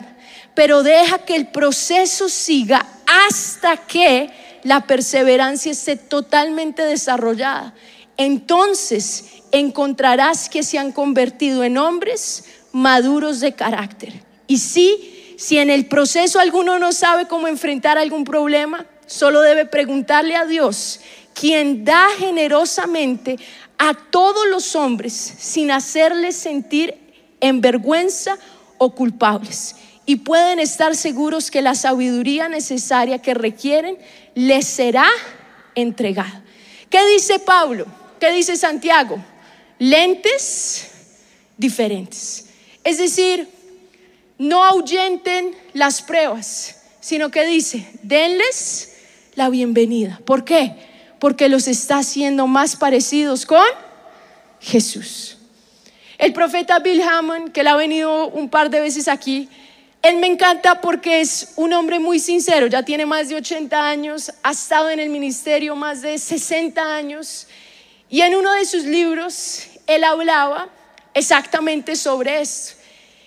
pero 0.55 0.83
deja 0.83 1.19
que 1.19 1.35
el 1.35 1.47
proceso 1.47 2.29
siga 2.29 2.85
hasta 3.05 3.77
que 3.77 4.29
la 4.63 4.81
perseverancia 4.81 5.71
esté 5.71 5.95
totalmente 5.95 6.83
desarrollada. 6.83 7.73
Entonces 8.17 9.25
encontrarás 9.51 10.49
que 10.49 10.63
se 10.63 10.77
han 10.77 10.91
convertido 10.91 11.63
en 11.63 11.77
hombres 11.77 12.45
maduros 12.71 13.39
de 13.39 13.53
carácter. 13.53 14.13
Y 14.47 14.57
sí, 14.57 15.35
si 15.37 15.57
en 15.57 15.69
el 15.69 15.85
proceso 15.85 16.39
alguno 16.39 16.79
no 16.79 16.91
sabe 16.91 17.27
cómo 17.27 17.47
enfrentar 17.47 17.97
algún 17.97 18.25
problema, 18.25 18.85
solo 19.05 19.41
debe 19.41 19.65
preguntarle 19.65 20.35
a 20.35 20.45
Dios, 20.45 20.99
quien 21.33 21.85
da 21.85 22.07
generosamente 22.17 23.37
a 23.77 23.93
todos 23.93 24.47
los 24.49 24.75
hombres 24.75 25.13
sin 25.13 25.71
hacerles 25.71 26.35
sentir 26.35 26.95
en 27.39 27.61
vergüenza 27.61 28.37
o 28.77 28.93
culpables 28.93 29.75
y 30.05 30.17
pueden 30.17 30.59
estar 30.59 30.95
seguros 30.95 31.51
que 31.51 31.61
la 31.61 31.75
sabiduría 31.75 32.49
necesaria 32.49 33.21
que 33.21 33.33
requieren 33.33 33.97
les 34.33 34.65
será 34.65 35.07
entregada. 35.75 36.43
¿Qué 36.89 37.05
dice 37.13 37.37
Pablo? 37.39 37.85
¿Qué 38.19 38.31
dice 38.31 38.57
Santiago? 38.57 39.23
Lentes 39.77 40.89
diferentes. 41.57 42.47
Es 42.83 42.97
decir, 42.97 43.47
no 44.39 44.63
ahuyenten 44.63 45.55
las 45.73 46.01
pruebas, 46.01 46.81
sino 46.99 47.29
que 47.29 47.45
dice, 47.45 47.87
denles 48.01 48.95
la 49.35 49.49
bienvenida. 49.49 50.19
¿Por 50.25 50.43
qué? 50.43 50.88
Porque 51.19 51.49
los 51.49 51.67
está 51.67 51.97
haciendo 51.97 52.47
más 52.47 52.75
parecidos 52.75 53.45
con 53.45 53.65
Jesús. 54.59 55.37
El 56.17 56.33
profeta 56.33 56.79
Bill 56.79 57.01
Hammond, 57.01 57.51
que 57.51 57.63
le 57.63 57.69
ha 57.69 57.75
venido 57.75 58.27
un 58.27 58.49
par 58.49 58.69
de 58.69 58.81
veces 58.81 59.07
aquí, 59.07 59.49
él 60.01 60.17
me 60.17 60.27
encanta 60.27 60.79
porque 60.79 61.19
es 61.19 61.53
un 61.57 61.73
hombre 61.73 61.99
muy 61.99 62.19
sincero, 62.19 62.67
ya 62.67 62.83
tiene 62.83 63.05
más 63.05 63.27
de 63.27 63.35
80 63.35 63.89
años, 63.89 64.31
ha 64.43 64.51
estado 64.51 64.89
en 64.89 64.99
el 64.99 65.09
ministerio 65.09 65.75
más 65.75 66.01
de 66.01 66.17
60 66.17 66.95
años 66.95 67.47
y 68.09 68.21
en 68.21 68.35
uno 68.35 68.53
de 68.53 68.65
sus 68.65 68.85
libros 68.85 69.67
él 69.87 70.03
hablaba 70.05 70.69
exactamente 71.13 71.95
sobre 71.95 72.41
esto. 72.41 72.79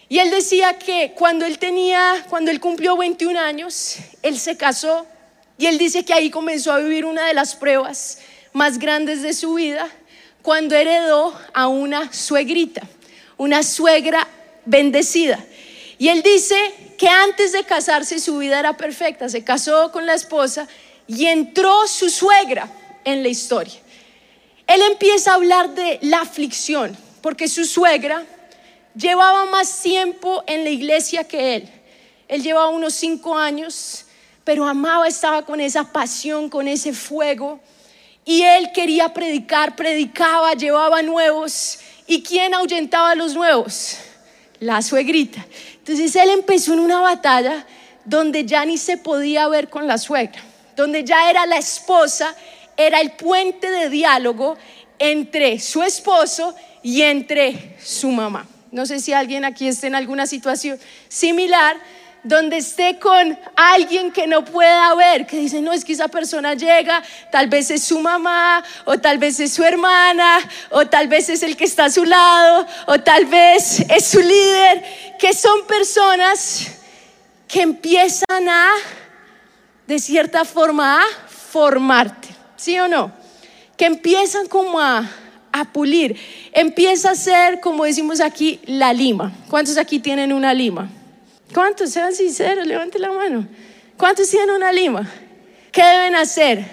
Y 0.08 0.18
él 0.18 0.30
decía 0.30 0.78
que 0.78 1.12
cuando 1.14 1.46
él 1.46 1.58
tenía, 1.58 2.26
cuando 2.28 2.50
él 2.50 2.60
cumplió 2.60 2.96
21 2.96 3.38
años, 3.38 3.96
él 4.22 4.38
se 4.38 4.56
casó 4.56 5.06
y 5.62 5.66
él 5.68 5.78
dice 5.78 6.04
que 6.04 6.12
ahí 6.12 6.28
comenzó 6.28 6.72
a 6.72 6.80
vivir 6.80 7.04
una 7.04 7.24
de 7.24 7.34
las 7.34 7.54
pruebas 7.54 8.18
más 8.52 8.80
grandes 8.80 9.22
de 9.22 9.32
su 9.32 9.54
vida 9.54 9.88
cuando 10.42 10.74
heredó 10.74 11.38
a 11.54 11.68
una 11.68 12.12
suegrita, 12.12 12.82
una 13.36 13.62
suegra 13.62 14.26
bendecida. 14.64 15.38
Y 15.98 16.08
él 16.08 16.20
dice 16.24 16.56
que 16.98 17.06
antes 17.06 17.52
de 17.52 17.62
casarse 17.62 18.18
su 18.18 18.38
vida 18.38 18.58
era 18.58 18.76
perfecta, 18.76 19.28
se 19.28 19.44
casó 19.44 19.92
con 19.92 20.04
la 20.04 20.14
esposa 20.14 20.66
y 21.06 21.26
entró 21.26 21.86
su 21.86 22.10
suegra 22.10 22.68
en 23.04 23.22
la 23.22 23.28
historia. 23.28 23.78
Él 24.66 24.82
empieza 24.90 25.30
a 25.30 25.34
hablar 25.34 25.76
de 25.76 26.00
la 26.02 26.22
aflicción, 26.22 26.96
porque 27.20 27.46
su 27.46 27.66
suegra 27.66 28.26
llevaba 28.96 29.44
más 29.44 29.80
tiempo 29.80 30.42
en 30.48 30.64
la 30.64 30.70
iglesia 30.70 31.22
que 31.22 31.54
él. 31.54 31.68
Él 32.26 32.42
llevaba 32.42 32.70
unos 32.70 32.94
cinco 32.94 33.38
años, 33.38 34.06
pero 34.44 34.66
amaba, 34.66 35.06
estaba 35.06 35.42
con 35.42 35.60
esa 35.60 35.84
pasión, 35.84 36.48
con 36.48 36.68
ese 36.68 36.92
fuego. 36.92 37.60
Y 38.24 38.42
él 38.42 38.70
quería 38.72 39.12
predicar, 39.12 39.76
predicaba, 39.76 40.52
llevaba 40.54 41.02
nuevos. 41.02 41.78
¿Y 42.06 42.22
quién 42.22 42.54
ahuyentaba 42.54 43.10
a 43.10 43.14
los 43.14 43.34
nuevos? 43.34 43.96
La 44.60 44.82
suegrita. 44.82 45.44
Entonces 45.78 46.14
él 46.16 46.30
empezó 46.30 46.72
en 46.72 46.80
una 46.80 47.00
batalla 47.00 47.66
donde 48.04 48.44
ya 48.44 48.64
ni 48.64 48.78
se 48.78 48.96
podía 48.96 49.48
ver 49.48 49.68
con 49.68 49.86
la 49.86 49.98
suegra, 49.98 50.40
donde 50.76 51.04
ya 51.04 51.30
era 51.30 51.46
la 51.46 51.56
esposa, 51.56 52.34
era 52.76 53.00
el 53.00 53.12
puente 53.12 53.70
de 53.70 53.88
diálogo 53.88 54.56
entre 54.98 55.58
su 55.58 55.82
esposo 55.82 56.54
y 56.82 57.02
entre 57.02 57.76
su 57.82 58.10
mamá. 58.10 58.46
No 58.70 58.86
sé 58.86 59.00
si 59.00 59.12
alguien 59.12 59.44
aquí 59.44 59.68
está 59.68 59.86
en 59.86 59.94
alguna 59.94 60.26
situación 60.26 60.78
similar 61.08 61.76
donde 62.22 62.58
esté 62.58 62.98
con 62.98 63.36
alguien 63.56 64.12
que 64.12 64.26
no 64.26 64.44
pueda 64.44 64.94
ver, 64.94 65.26
que 65.26 65.38
dice, 65.38 65.60
no, 65.60 65.72
es 65.72 65.84
que 65.84 65.92
esa 65.92 66.08
persona 66.08 66.54
llega, 66.54 67.02
tal 67.30 67.48
vez 67.48 67.70
es 67.70 67.82
su 67.82 67.98
mamá, 67.98 68.62
o 68.84 68.98
tal 68.98 69.18
vez 69.18 69.40
es 69.40 69.52
su 69.52 69.64
hermana, 69.64 70.38
o 70.70 70.86
tal 70.86 71.08
vez 71.08 71.28
es 71.28 71.42
el 71.42 71.56
que 71.56 71.64
está 71.64 71.86
a 71.86 71.90
su 71.90 72.04
lado, 72.04 72.66
o 72.86 73.00
tal 73.00 73.26
vez 73.26 73.80
es 73.80 74.04
su 74.06 74.20
líder, 74.20 74.84
que 75.18 75.34
son 75.34 75.66
personas 75.66 76.68
que 77.48 77.62
empiezan 77.62 78.48
a, 78.48 78.70
de 79.86 79.98
cierta 79.98 80.44
forma, 80.44 81.02
a 81.02 81.04
formarte, 81.28 82.28
¿sí 82.56 82.78
o 82.78 82.86
no? 82.86 83.12
Que 83.76 83.86
empiezan 83.86 84.46
como 84.46 84.80
a, 84.80 85.10
a 85.50 85.64
pulir, 85.72 86.16
empieza 86.52 87.10
a 87.10 87.14
ser, 87.16 87.60
como 87.60 87.84
decimos 87.84 88.20
aquí, 88.20 88.60
la 88.64 88.92
lima. 88.92 89.32
¿Cuántos 89.50 89.76
aquí 89.76 89.98
tienen 89.98 90.32
una 90.32 90.54
lima? 90.54 90.88
¿Cuántos? 91.52 91.90
Sean 91.90 92.14
sinceros, 92.14 92.66
levanten 92.66 93.02
la 93.02 93.12
mano. 93.12 93.46
¿Cuántos 93.96 94.28
tienen 94.30 94.50
una 94.50 94.72
lima? 94.72 95.08
¿Qué 95.70 95.82
deben 95.82 96.16
hacer? 96.16 96.64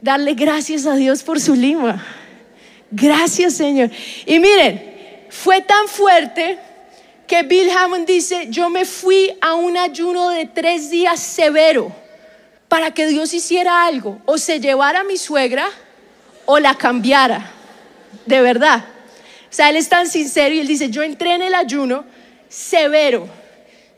Darle 0.00 0.34
gracias 0.34 0.86
a 0.86 0.94
Dios 0.94 1.22
por 1.22 1.40
su 1.40 1.54
lima. 1.54 2.04
Gracias, 2.90 3.54
Señor. 3.54 3.90
Y 4.26 4.38
miren, 4.38 5.26
fue 5.30 5.62
tan 5.62 5.88
fuerte 5.88 6.58
que 7.26 7.42
Bill 7.44 7.70
Hammond 7.70 8.06
dice, 8.06 8.48
yo 8.50 8.68
me 8.68 8.84
fui 8.84 9.32
a 9.40 9.54
un 9.54 9.76
ayuno 9.76 10.30
de 10.30 10.46
tres 10.46 10.90
días 10.90 11.20
severo 11.20 11.94
para 12.68 12.92
que 12.92 13.06
Dios 13.06 13.34
hiciera 13.34 13.84
algo, 13.84 14.20
o 14.26 14.38
se 14.38 14.60
llevara 14.60 15.00
a 15.00 15.04
mi 15.04 15.16
suegra 15.16 15.68
o 16.46 16.58
la 16.58 16.74
cambiara, 16.74 17.50
de 18.26 18.40
verdad. 18.40 18.84
O 19.50 19.52
sea, 19.52 19.70
él 19.70 19.76
es 19.76 19.88
tan 19.88 20.08
sincero 20.08 20.54
y 20.54 20.60
él 20.60 20.66
dice, 20.66 20.90
yo 20.90 21.02
entré 21.02 21.34
en 21.34 21.42
el 21.42 21.54
ayuno 21.54 22.04
severo 22.48 23.28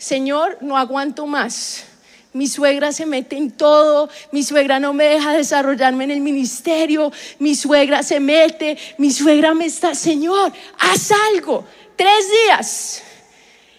Señor, 0.03 0.59
no 0.63 0.77
aguanto 0.77 1.29
más. 1.29 1.85
Mi 2.33 2.49
suegra 2.49 2.91
se 2.91 3.07
mete 3.07 3.37
en 3.37 3.53
todo, 3.53 4.11
mi 4.33 4.43
suegra 4.43 4.81
no 4.81 4.93
me 4.93 5.05
deja 5.05 5.33
desarrollarme 5.33 6.03
en 6.03 6.11
el 6.11 6.21
ministerio, 6.21 7.13
mi 7.39 7.55
suegra 7.55 8.03
se 8.03 8.19
mete, 8.19 8.77
mi 8.99 9.13
suegra 9.13 9.55
me 9.55 9.67
está, 9.67 9.95
Señor, 9.95 10.53
haz 10.77 11.13
algo. 11.33 11.65
Tres 11.95 12.27
días. 12.45 13.03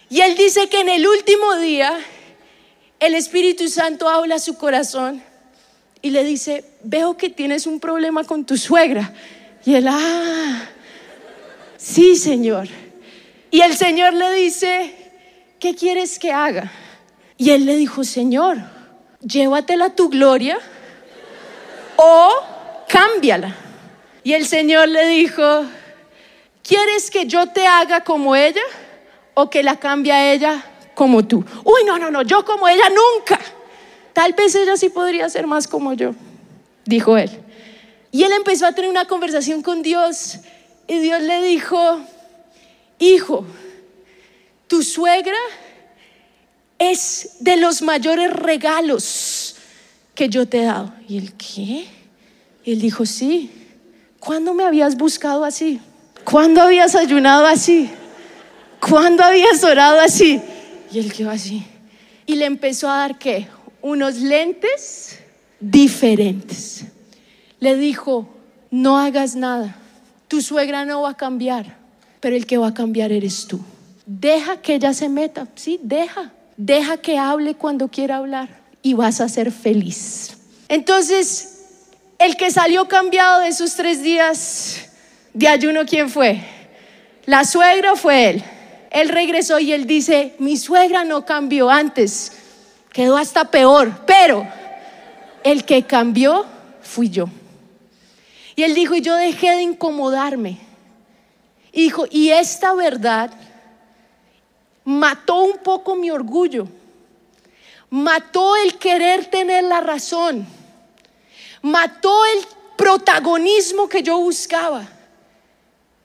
Y 0.10 0.22
él 0.22 0.38
dice 0.38 0.70
que 0.70 0.80
en 0.80 0.88
el 0.88 1.06
último 1.06 1.58
día 1.58 2.00
el 3.02 3.16
Espíritu 3.16 3.68
Santo 3.68 4.08
habla 4.08 4.36
a 4.36 4.40
su 4.40 4.58
corazón 4.58 5.22
y 6.02 6.12
le 6.12 6.24
dice, 6.24 6.64
veo 6.84 7.18
que 7.18 7.32
tienes 7.32 7.68
un 7.68 7.82
problema 7.82 8.24
con 8.24 8.46
tu 8.46 8.56
suegra. 8.56 9.14
Y 9.66 9.76
él, 9.76 9.88
ah, 9.90 10.70
sí, 11.76 12.16
Señor. 12.16 12.70
Y 13.52 13.60
el 13.60 13.76
Señor 13.76 14.14
le 14.14 14.32
dice, 14.32 15.03
¿qué 15.64 15.74
quieres 15.74 16.20
que 16.20 16.34
haga? 16.34 16.70
Y 17.38 17.52
él 17.52 17.66
le 17.66 17.78
dijo, 17.78 18.04
Señor, 18.04 18.58
llévatela 19.22 19.92
tu 19.92 20.10
gloria 20.10 20.60
o 21.96 22.30
cámbiala. 22.90 23.56
Y 24.26 24.34
el 24.34 24.46
Señor 24.46 24.90
le 24.90 25.08
dijo, 25.08 25.64
¿quieres 26.64 27.10
que 27.10 27.28
yo 27.28 27.48
te 27.48 27.66
haga 27.66 28.04
como 28.04 28.36
ella 28.36 28.62
o 29.36 29.50
que 29.50 29.64
la 29.64 29.78
cambie 29.78 30.12
a 30.12 30.34
ella 30.34 30.66
como 30.96 31.26
tú? 31.26 31.46
Uy, 31.64 31.86
no, 31.86 31.98
no, 31.98 32.12
no, 32.12 32.24
yo 32.24 32.44
como 32.44 32.68
ella 32.68 32.90
nunca. 32.90 33.40
Tal 34.12 34.34
vez 34.34 34.54
ella 34.56 34.76
sí 34.76 34.90
podría 34.90 35.30
ser 35.30 35.48
más 35.48 35.70
como 35.70 35.94
yo, 35.94 36.14
dijo 36.84 37.18
él. 37.18 37.32
Y 38.12 38.24
él 38.24 38.34
empezó 38.34 38.66
a 38.66 38.74
tener 38.74 38.92
una 38.92 39.06
conversación 39.06 39.62
con 39.62 39.82
Dios 39.82 40.40
y 40.88 41.00
Dios 41.00 41.22
le 41.22 41.42
dijo, 41.42 42.02
hijo, 43.00 43.46
tu 44.74 44.82
suegra 44.82 45.38
es 46.80 47.36
de 47.42 47.58
los 47.58 47.84
mayores 47.84 48.34
regalos 48.34 49.56
que 50.16 50.28
yo 50.28 50.48
te 50.48 50.62
he 50.62 50.64
dado. 50.64 50.92
¿Y 51.08 51.20
él 51.20 51.34
qué? 51.34 51.86
Él 52.66 52.82
dijo, 52.82 53.06
sí. 53.06 53.52
¿Cuándo 54.20 54.56
me 54.56 54.64
habías 54.64 54.98
buscado 54.98 55.46
así? 55.46 55.80
¿Cuándo 56.24 56.60
habías 56.60 56.96
ayunado 56.96 57.46
así? 57.46 57.88
¿Cuándo 58.80 59.24
habías 59.24 59.64
orado 59.64 60.00
así? 60.00 60.42
Y 60.92 60.98
él 60.98 61.14
quedó 61.14 61.30
así. 61.30 61.64
Y 62.26 62.34
le 62.34 62.46
empezó 62.46 62.90
a 62.90 62.98
dar 62.98 63.20
qué? 63.20 63.48
Unos 63.80 64.16
lentes 64.16 65.20
diferentes. 65.60 66.86
Le 67.60 67.76
dijo, 67.76 68.28
no 68.72 68.98
hagas 68.98 69.36
nada. 69.36 69.76
Tu 70.28 70.42
suegra 70.42 70.84
no 70.84 71.04
va 71.04 71.12
a 71.12 71.18
cambiar, 71.18 71.78
pero 72.20 72.36
el 72.36 72.48
que 72.48 72.58
va 72.58 72.70
a 72.70 72.74
cambiar 72.74 73.12
eres 73.12 73.46
tú. 73.46 73.64
Deja 74.06 74.58
que 74.62 74.76
ella 74.76 74.94
se 74.94 75.10
meta, 75.10 75.48
sí, 75.56 75.80
deja. 75.82 76.32
Deja 76.58 76.98
que 76.98 77.18
hable 77.18 77.56
cuando 77.56 77.88
quiera 77.88 78.18
hablar 78.18 78.50
y 78.82 78.94
vas 78.94 79.22
a 79.22 79.30
ser 79.30 79.52
feliz. 79.52 80.38
Entonces, 80.68 81.66
el 82.20 82.36
que 82.38 82.52
salió 82.52 82.88
cambiado 82.88 83.42
de 83.42 83.48
esos 83.48 83.76
tres 83.76 84.04
días 84.04 84.86
de 85.34 85.48
ayuno, 85.48 85.86
¿quién 85.86 86.10
fue? 86.10 86.42
¿La 87.26 87.44
suegra 87.46 87.96
fue 87.96 88.30
él? 88.30 88.44
Él 88.92 89.10
regresó 89.10 89.60
y 89.60 89.74
él 89.74 89.88
dice, 89.88 90.36
mi 90.38 90.58
suegra 90.58 91.04
no 91.04 91.26
cambió 91.26 91.70
antes, 91.70 92.34
quedó 92.92 93.18
hasta 93.18 93.50
peor, 93.50 94.06
pero 94.06 94.48
el 95.44 95.66
que 95.66 95.84
cambió 95.84 96.46
fui 96.82 97.10
yo. 97.10 97.28
Y 98.56 98.64
él 98.64 98.76
dijo, 98.76 98.94
y 98.94 99.02
yo 99.02 99.16
dejé 99.16 99.52
de 99.52 99.64
incomodarme. 99.64 100.60
Y 101.72 101.84
dijo, 101.84 102.06
y 102.12 102.30
esta 102.30 102.74
verdad 102.76 103.32
mató 104.86 105.44
un 105.44 105.58
poco 105.60 105.96
mi 105.96 106.12
orgullo, 106.12 106.68
mató 107.90 108.56
el 108.58 108.78
querer 108.78 109.26
tener 109.26 109.64
la 109.64 109.82
razón, 109.82 110.46
mató 111.62 112.26
el 112.26 112.46
protagonismo 112.78 113.88
que 113.88 114.04
yo 114.04 114.18
buscaba. 114.20 114.88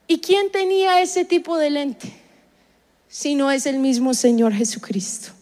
¿Y 0.07 0.21
quién 0.21 0.51
tenía 0.51 1.03
ese 1.03 1.25
tipo 1.25 1.59
de 1.59 1.71
lente? 1.71 2.12
Si 3.09 3.35
no 3.35 3.51
es 3.51 3.67
el 3.67 3.79
mismo 3.79 4.14
Señor 4.14 4.55
Jesucristo. 4.55 5.33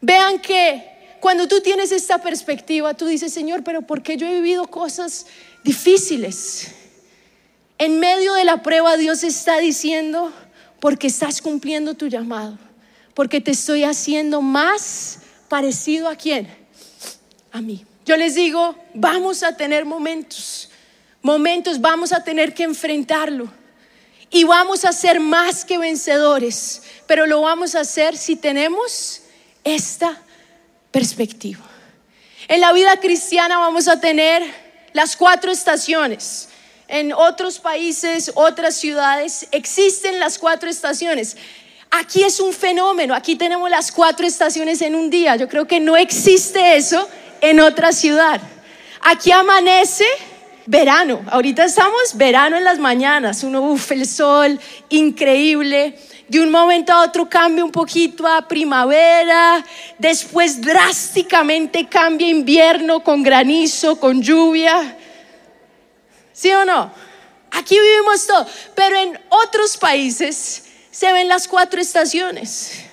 Vean 0.00 0.40
que 0.40 1.16
cuando 1.20 1.48
tú 1.48 1.60
tienes 1.60 1.92
esta 1.92 2.18
perspectiva, 2.18 2.94
tú 2.94 3.06
dices, 3.06 3.32
Señor, 3.32 3.64
pero 3.64 3.82
¿por 3.82 4.02
qué 4.02 4.16
yo 4.16 4.26
he 4.26 4.34
vivido 4.34 4.66
cosas 4.66 5.26
difíciles? 5.64 6.68
En 7.78 7.98
medio 8.00 8.34
de 8.34 8.44
la 8.44 8.62
prueba 8.62 8.96
Dios 8.96 9.24
está 9.24 9.58
diciendo, 9.58 10.32
porque 10.86 11.08
estás 11.08 11.42
cumpliendo 11.42 11.94
tu 11.94 12.06
llamado, 12.06 12.56
porque 13.12 13.40
te 13.40 13.50
estoy 13.50 13.82
haciendo 13.82 14.40
más 14.40 15.18
parecido 15.48 16.08
a 16.08 16.14
quién? 16.14 16.46
A 17.50 17.60
mí. 17.60 17.84
Yo 18.04 18.16
les 18.16 18.36
digo, 18.36 18.76
vamos 18.94 19.42
a 19.42 19.56
tener 19.56 19.84
momentos, 19.84 20.70
momentos, 21.22 21.80
vamos 21.80 22.12
a 22.12 22.22
tener 22.22 22.54
que 22.54 22.62
enfrentarlo 22.62 23.50
y 24.30 24.44
vamos 24.44 24.84
a 24.84 24.92
ser 24.92 25.18
más 25.18 25.64
que 25.64 25.76
vencedores, 25.76 26.82
pero 27.08 27.26
lo 27.26 27.40
vamos 27.40 27.74
a 27.74 27.80
hacer 27.80 28.16
si 28.16 28.36
tenemos 28.36 29.22
esta 29.64 30.22
perspectiva. 30.92 31.64
En 32.46 32.60
la 32.60 32.72
vida 32.72 33.00
cristiana 33.00 33.58
vamos 33.58 33.88
a 33.88 33.98
tener 33.98 34.40
las 34.92 35.16
cuatro 35.16 35.50
estaciones 35.50 36.48
en 36.88 37.12
otros 37.12 37.58
países, 37.58 38.30
otras 38.34 38.76
ciudades, 38.76 39.48
existen 39.50 40.20
las 40.20 40.38
cuatro 40.38 40.70
estaciones. 40.70 41.36
Aquí 41.90 42.22
es 42.22 42.40
un 42.40 42.52
fenómeno, 42.52 43.14
aquí 43.14 43.36
tenemos 43.36 43.70
las 43.70 43.90
cuatro 43.90 44.26
estaciones 44.26 44.82
en 44.82 44.94
un 44.94 45.10
día. 45.10 45.36
Yo 45.36 45.48
creo 45.48 45.66
que 45.66 45.80
no 45.80 45.96
existe 45.96 46.76
eso 46.76 47.08
en 47.40 47.60
otra 47.60 47.92
ciudad. 47.92 48.40
Aquí 49.00 49.30
amanece 49.32 50.04
verano, 50.66 51.20
ahorita 51.30 51.64
estamos 51.64 52.14
verano 52.14 52.56
en 52.56 52.64
las 52.64 52.78
mañanas, 52.78 53.44
uno, 53.44 53.62
uff, 53.62 53.92
el 53.92 54.06
sol, 54.06 54.58
increíble. 54.88 55.96
De 56.28 56.40
un 56.40 56.50
momento 56.50 56.92
a 56.92 57.02
otro 57.02 57.28
cambia 57.28 57.64
un 57.64 57.70
poquito 57.70 58.26
a 58.26 58.48
primavera, 58.48 59.64
después 59.96 60.60
drásticamente 60.60 61.86
cambia 61.86 62.28
invierno 62.28 63.04
con 63.04 63.22
granizo, 63.22 64.00
con 64.00 64.20
lluvia 64.20 64.96
¿Sí 66.36 66.52
o 66.52 66.66
no? 66.66 66.92
Aquí 67.50 67.80
vivimos 67.80 68.26
todo, 68.26 68.46
pero 68.74 68.98
en 68.98 69.18
otros 69.30 69.78
países 69.78 70.64
se 70.90 71.10
ven 71.10 71.28
las 71.28 71.48
cuatro 71.48 71.80
estaciones. 71.80 72.84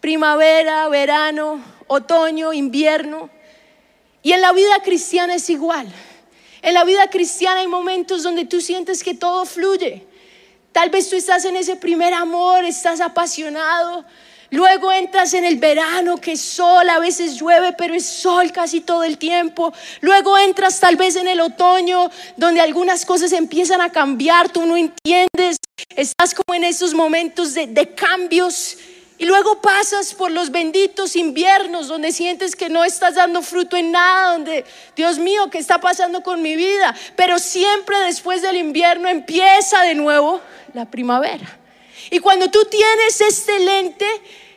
Primavera, 0.00 0.88
verano, 0.88 1.62
otoño, 1.88 2.54
invierno. 2.54 3.28
Y 4.22 4.32
en 4.32 4.40
la 4.40 4.52
vida 4.52 4.80
cristiana 4.82 5.34
es 5.34 5.50
igual. 5.50 5.86
En 6.62 6.72
la 6.72 6.84
vida 6.84 7.10
cristiana 7.10 7.60
hay 7.60 7.66
momentos 7.66 8.22
donde 8.22 8.46
tú 8.46 8.62
sientes 8.62 9.04
que 9.04 9.12
todo 9.12 9.44
fluye. 9.44 10.06
Tal 10.72 10.88
vez 10.88 11.10
tú 11.10 11.16
estás 11.16 11.44
en 11.44 11.56
ese 11.56 11.76
primer 11.76 12.14
amor, 12.14 12.64
estás 12.64 13.02
apasionado, 13.02 14.06
Luego 14.50 14.92
entras 14.92 15.34
en 15.34 15.44
el 15.44 15.56
verano, 15.56 16.18
que 16.18 16.32
es 16.32 16.40
sol, 16.40 16.88
a 16.88 16.98
veces 16.98 17.38
llueve, 17.38 17.72
pero 17.72 17.94
es 17.94 18.06
sol 18.06 18.52
casi 18.52 18.80
todo 18.80 19.02
el 19.04 19.18
tiempo. 19.18 19.72
Luego 20.00 20.38
entras 20.38 20.78
tal 20.78 20.96
vez 20.96 21.16
en 21.16 21.28
el 21.28 21.40
otoño, 21.40 22.10
donde 22.36 22.60
algunas 22.60 23.04
cosas 23.04 23.32
empiezan 23.32 23.80
a 23.80 23.90
cambiar, 23.90 24.48
tú 24.48 24.64
no 24.64 24.76
entiendes, 24.76 25.56
estás 25.94 26.34
como 26.34 26.54
en 26.54 26.64
esos 26.64 26.94
momentos 26.94 27.54
de, 27.54 27.66
de 27.66 27.94
cambios. 27.94 28.76
Y 29.18 29.24
luego 29.24 29.62
pasas 29.62 30.12
por 30.12 30.30
los 30.30 30.50
benditos 30.50 31.16
inviernos 31.16 31.88
donde 31.88 32.12
sientes 32.12 32.54
que 32.54 32.68
no 32.68 32.84
estás 32.84 33.14
dando 33.14 33.40
fruto 33.40 33.76
en 33.76 33.90
nada, 33.90 34.32
donde, 34.32 34.64
Dios 34.94 35.18
mío, 35.18 35.48
¿qué 35.50 35.58
está 35.58 35.80
pasando 35.80 36.22
con 36.22 36.42
mi 36.42 36.54
vida? 36.54 36.94
Pero 37.16 37.38
siempre 37.38 37.98
después 38.00 38.42
del 38.42 38.56
invierno 38.56 39.08
empieza 39.08 39.80
de 39.82 39.94
nuevo 39.94 40.40
la 40.74 40.84
primavera. 40.84 41.58
Y 42.10 42.18
cuando 42.20 42.50
tú 42.50 42.64
tienes 42.64 43.20
este 43.20 43.58
lente, 43.60 44.06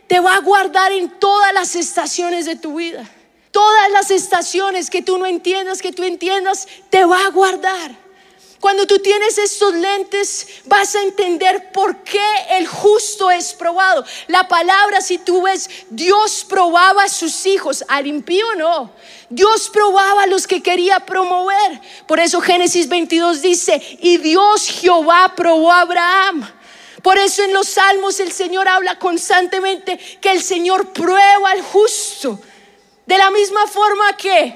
te 0.08 0.20
va 0.20 0.36
a 0.36 0.42
guardar 0.42 0.92
en 0.92 1.10
todas 1.20 1.54
las 1.54 1.76
estaciones 1.76 2.46
de 2.46 2.56
tu 2.56 2.76
vida. 2.76 3.10
Todas 3.52 3.92
las 3.92 4.12
estaciones 4.12 4.90
que 4.90 5.02
tú 5.02 5.18
no 5.18 5.26
entiendas, 5.26 5.82
que 5.82 5.92
tú 5.92 6.04
entiendas, 6.04 6.68
te 6.90 7.06
va 7.06 7.26
a 7.26 7.30
guardar. 7.30 8.10
Cuando 8.60 8.86
tú 8.86 9.00
tienes 9.00 9.38
estos 9.38 9.74
lentes, 9.74 10.48
vas 10.66 10.94
a 10.94 11.02
entender 11.04 11.72
por 11.72 12.04
qué 12.04 12.26
el 12.52 12.68
justo 12.68 13.32
es 13.32 13.54
probado. 13.54 14.04
La 14.28 14.50
palabra, 14.50 15.00
si 15.00 15.18
tú 15.18 15.44
ves, 15.44 15.70
Dios 15.90 16.46
probaba 16.48 17.04
a 17.04 17.10
sus 17.10 17.46
hijos, 17.46 17.86
al 17.88 18.06
impío 18.06 18.46
no. 18.56 18.92
Dios 19.30 19.70
probaba 19.70 20.24
a 20.24 20.28
los 20.28 20.46
que 20.46 20.62
quería 20.62 21.00
promover. 21.00 21.80
Por 22.06 22.20
eso 22.20 22.42
Génesis 22.42 22.90
22 22.90 23.42
dice, 23.42 23.82
y 24.02 24.18
Dios 24.18 24.68
Jehová 24.68 25.34
probó 25.38 25.72
a 25.72 25.82
Abraham. 25.82 26.59
Por 27.04 27.18
eso 27.18 27.44
en 27.44 27.54
los 27.54 27.68
salmos 27.68 28.20
el 28.20 28.32
Señor 28.32 28.68
habla 28.68 29.00
constantemente 29.00 29.98
que 30.22 30.32
el 30.32 30.42
Señor 30.42 30.92
prueba 30.92 31.52
al 31.52 31.62
justo. 31.62 32.40
De 33.06 33.18
la 33.18 33.32
misma 33.32 33.68
forma 33.68 34.16
que 34.18 34.54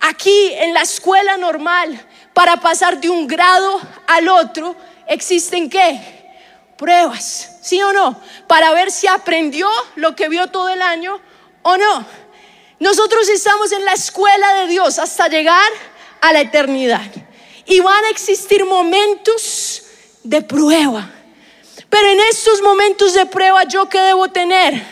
aquí 0.00 0.52
en 0.54 0.74
la 0.74 0.82
escuela 0.82 1.36
normal, 1.36 2.00
para 2.32 2.58
pasar 2.58 3.00
de 3.00 3.08
un 3.08 3.26
grado 3.26 3.80
al 4.06 4.28
otro, 4.28 4.76
existen 5.06 5.70
qué? 5.70 6.00
Pruebas, 6.76 7.58
¿sí 7.62 7.80
o 7.82 7.92
no? 7.92 8.20
Para 8.46 8.72
ver 8.72 8.90
si 8.90 9.06
aprendió 9.06 9.68
lo 9.94 10.14
que 10.14 10.28
vio 10.28 10.48
todo 10.48 10.68
el 10.68 10.82
año 10.82 11.20
o 11.62 11.76
no. 11.76 12.06
Nosotros 12.78 13.28
estamos 13.30 13.72
en 13.72 13.84
la 13.86 13.94
escuela 13.94 14.54
de 14.56 14.66
Dios 14.66 14.98
hasta 14.98 15.28
llegar 15.28 15.70
a 16.20 16.32
la 16.32 16.40
eternidad. 16.40 17.10
Y 17.64 17.80
van 17.80 18.04
a 18.04 18.10
existir 18.10 18.64
momentos 18.66 19.82
de 20.22 20.42
prueba. 20.42 21.15
Pero 21.88 22.08
en 22.08 22.18
estos 22.30 22.62
momentos 22.62 23.14
de 23.14 23.26
prueba, 23.26 23.64
¿yo 23.64 23.88
qué 23.88 24.00
debo 24.00 24.28
tener? 24.28 24.82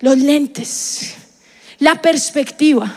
Los 0.00 0.18
lentes, 0.18 1.14
la 1.78 2.00
perspectiva. 2.00 2.92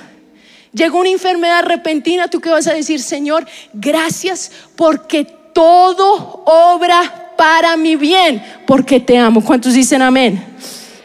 Llegó 0.74 1.00
una 1.00 1.10
enfermedad 1.10 1.64
repentina, 1.64 2.28
¿tú 2.28 2.40
qué 2.42 2.50
vas 2.50 2.68
a 2.68 2.74
decir, 2.74 3.02
Señor? 3.02 3.48
Gracias 3.74 4.52
porque 4.76 5.26
todo 5.26 6.44
obra 6.46 7.34
para 7.38 7.78
mi 7.78 7.96
bien, 7.96 8.44
porque 8.66 9.00
te 9.00 9.18
amo. 9.18 9.44
¿Cuántos 9.44 9.74
dicen 9.74 10.02
amén? 10.02 10.44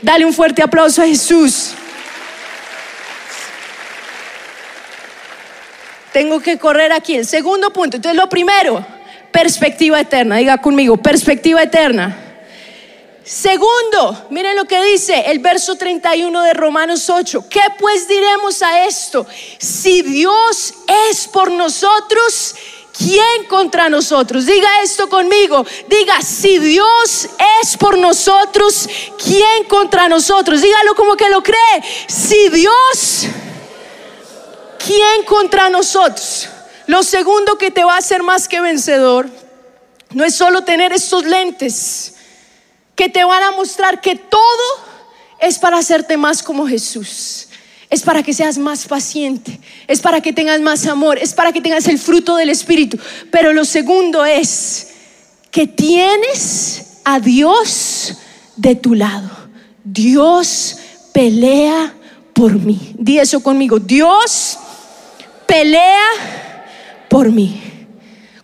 Dale 0.02 0.24
un 0.24 0.32
fuerte 0.32 0.62
aplauso 0.62 1.00
a 1.00 1.06
Jesús. 1.06 1.74
Tengo 6.12 6.40
que 6.40 6.58
correr 6.58 6.92
aquí. 6.92 7.14
El 7.14 7.26
segundo 7.26 7.72
punto. 7.72 7.96
Entonces, 7.96 8.20
lo 8.20 8.28
primero, 8.28 8.84
perspectiva 9.32 10.00
eterna. 10.00 10.36
Diga 10.36 10.58
conmigo, 10.58 10.96
perspectiva 10.96 11.62
eterna. 11.62 12.22
Segundo, 13.24 14.26
miren 14.30 14.56
lo 14.56 14.64
que 14.64 14.82
dice 14.82 15.24
el 15.26 15.38
verso 15.38 15.76
31 15.76 16.42
de 16.42 16.54
Romanos 16.54 17.08
8. 17.08 17.48
¿Qué 17.48 17.60
pues 17.78 18.08
diremos 18.08 18.62
a 18.62 18.84
esto? 18.84 19.26
Si 19.58 20.02
Dios 20.02 20.74
es 21.08 21.28
por 21.28 21.50
nosotros, 21.52 22.54
¿quién 22.96 23.46
contra 23.48 23.88
nosotros? 23.88 24.44
Diga 24.44 24.82
esto 24.82 25.08
conmigo. 25.08 25.64
Diga, 25.88 26.20
si 26.20 26.58
Dios 26.58 27.28
es 27.62 27.76
por 27.76 27.96
nosotros, 27.96 28.88
¿quién 29.24 29.64
contra 29.68 30.08
nosotros? 30.08 30.60
Dígalo 30.60 30.96
como 30.96 31.14
que 31.14 31.30
lo 31.30 31.44
cree. 31.44 31.82
Si 32.08 32.48
Dios, 32.48 33.26
¿quién 34.84 35.24
contra 35.24 35.70
nosotros? 35.70 36.48
Lo 36.86 37.02
segundo 37.02 37.58
que 37.58 37.70
te 37.70 37.84
va 37.84 37.94
a 37.94 37.98
hacer 37.98 38.22
más 38.22 38.48
que 38.48 38.60
vencedor 38.60 39.28
no 40.10 40.24
es 40.24 40.34
solo 40.34 40.62
tener 40.62 40.92
estos 40.92 41.24
lentes 41.24 42.14
que 42.94 43.08
te 43.08 43.24
van 43.24 43.42
a 43.42 43.52
mostrar 43.52 44.00
que 44.00 44.16
todo 44.16 44.40
es 45.40 45.58
para 45.58 45.78
hacerte 45.78 46.16
más 46.16 46.42
como 46.42 46.66
Jesús. 46.66 47.48
Es 47.90 48.02
para 48.02 48.22
que 48.22 48.32
seas 48.32 48.56
más 48.56 48.86
paciente, 48.86 49.60
es 49.86 50.00
para 50.00 50.22
que 50.22 50.32
tengas 50.32 50.60
más 50.60 50.86
amor, 50.86 51.18
es 51.18 51.34
para 51.34 51.52
que 51.52 51.60
tengas 51.60 51.86
el 51.88 51.98
fruto 51.98 52.36
del 52.36 52.48
Espíritu. 52.48 52.98
Pero 53.30 53.52
lo 53.52 53.66
segundo 53.66 54.24
es 54.24 54.88
que 55.50 55.66
tienes 55.66 57.00
a 57.04 57.20
Dios 57.20 58.14
de 58.56 58.76
tu 58.76 58.94
lado. 58.94 59.28
Dios 59.84 60.78
pelea 61.12 61.94
por 62.32 62.54
mí. 62.54 62.94
Di 62.98 63.18
eso 63.18 63.42
conmigo. 63.42 63.78
Dios 63.78 64.58
pelea 65.46 66.51
por 67.12 67.30
mí. 67.30 67.60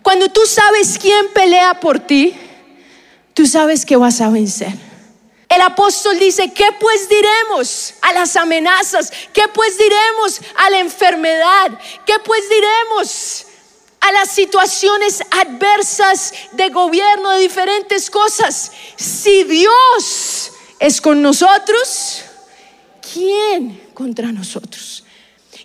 Cuando 0.03 0.29
tú 0.29 0.41
sabes 0.45 0.99
quién 1.01 1.29
pelea 1.33 1.79
por 1.79 1.99
ti, 1.99 2.35
tú 3.33 3.47
sabes 3.47 3.83
que 3.83 3.97
vas 3.97 4.21
a 4.21 4.29
vencer. 4.29 4.71
El 5.49 5.61
apóstol 5.61 6.19
dice, 6.19 6.53
¿qué 6.53 6.67
pues 6.79 7.09
diremos 7.09 7.95
a 8.03 8.13
las 8.13 8.35
amenazas? 8.35 9.11
¿Qué 9.33 9.41
pues 9.55 9.75
diremos 9.75 10.39
a 10.55 10.69
la 10.69 10.79
enfermedad? 10.81 11.79
¿Qué 12.05 12.13
pues 12.23 12.43
diremos 12.47 13.47
a 14.01 14.11
las 14.11 14.29
situaciones 14.29 15.23
adversas 15.31 16.31
de 16.51 16.69
gobierno, 16.69 17.31
de 17.31 17.39
diferentes 17.39 18.11
cosas? 18.11 18.71
Si 18.95 19.45
Dios 19.45 20.51
es 20.77 21.01
con 21.01 21.23
nosotros, 21.23 22.21
¿quién 23.11 23.89
contra 23.95 24.31
nosotros? 24.31 25.03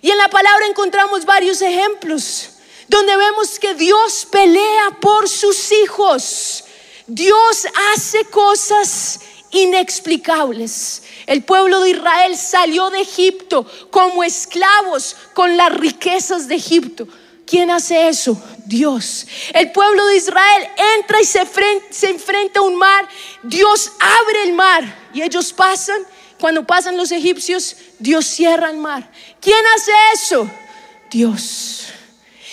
Y 0.01 0.09
en 0.09 0.17
la 0.17 0.29
palabra 0.29 0.65
encontramos 0.65 1.23
varios 1.23 1.61
ejemplos 1.61 2.49
donde 2.87 3.17
vemos 3.17 3.59
que 3.59 3.73
Dios 3.73 4.27
pelea 4.29 4.97
por 5.01 5.27
sus 5.27 5.71
hijos. 5.71 6.63
Dios 7.07 7.67
hace 7.93 8.25
cosas 8.25 9.19
inexplicables. 9.51 11.03
El 11.25 11.43
pueblo 11.43 11.81
de 11.81 11.91
Israel 11.91 12.37
salió 12.37 12.89
de 12.89 13.01
Egipto 13.01 13.65
como 13.89 14.23
esclavos 14.23 15.15
con 15.33 15.57
las 15.57 15.73
riquezas 15.73 16.47
de 16.47 16.55
Egipto. 16.55 17.07
¿Quién 17.45 17.69
hace 17.69 18.07
eso? 18.07 18.41
Dios. 18.65 19.27
El 19.53 19.71
pueblo 19.71 20.05
de 20.07 20.17
Israel 20.17 20.67
entra 20.97 21.21
y 21.21 21.25
se, 21.25 22.07
enfrenta 22.09 22.59
a 22.59 22.63
un 22.63 22.75
mar. 22.75 23.07
Dios 23.43 23.91
abre 23.99 24.43
el 24.43 24.53
mar 24.53 25.09
y 25.13 25.21
ellos 25.21 25.53
pasan. 25.53 26.01
Cuando 26.39 26.65
pasan 26.65 26.97
los 26.97 27.11
egipcios, 27.11 27.77
Dios 27.99 28.25
cierra 28.25 28.69
el 28.69 28.77
mar. 28.77 29.09
¿Quién 29.39 29.63
hace 29.75 29.91
eso? 30.13 30.49
Dios. 31.09 31.94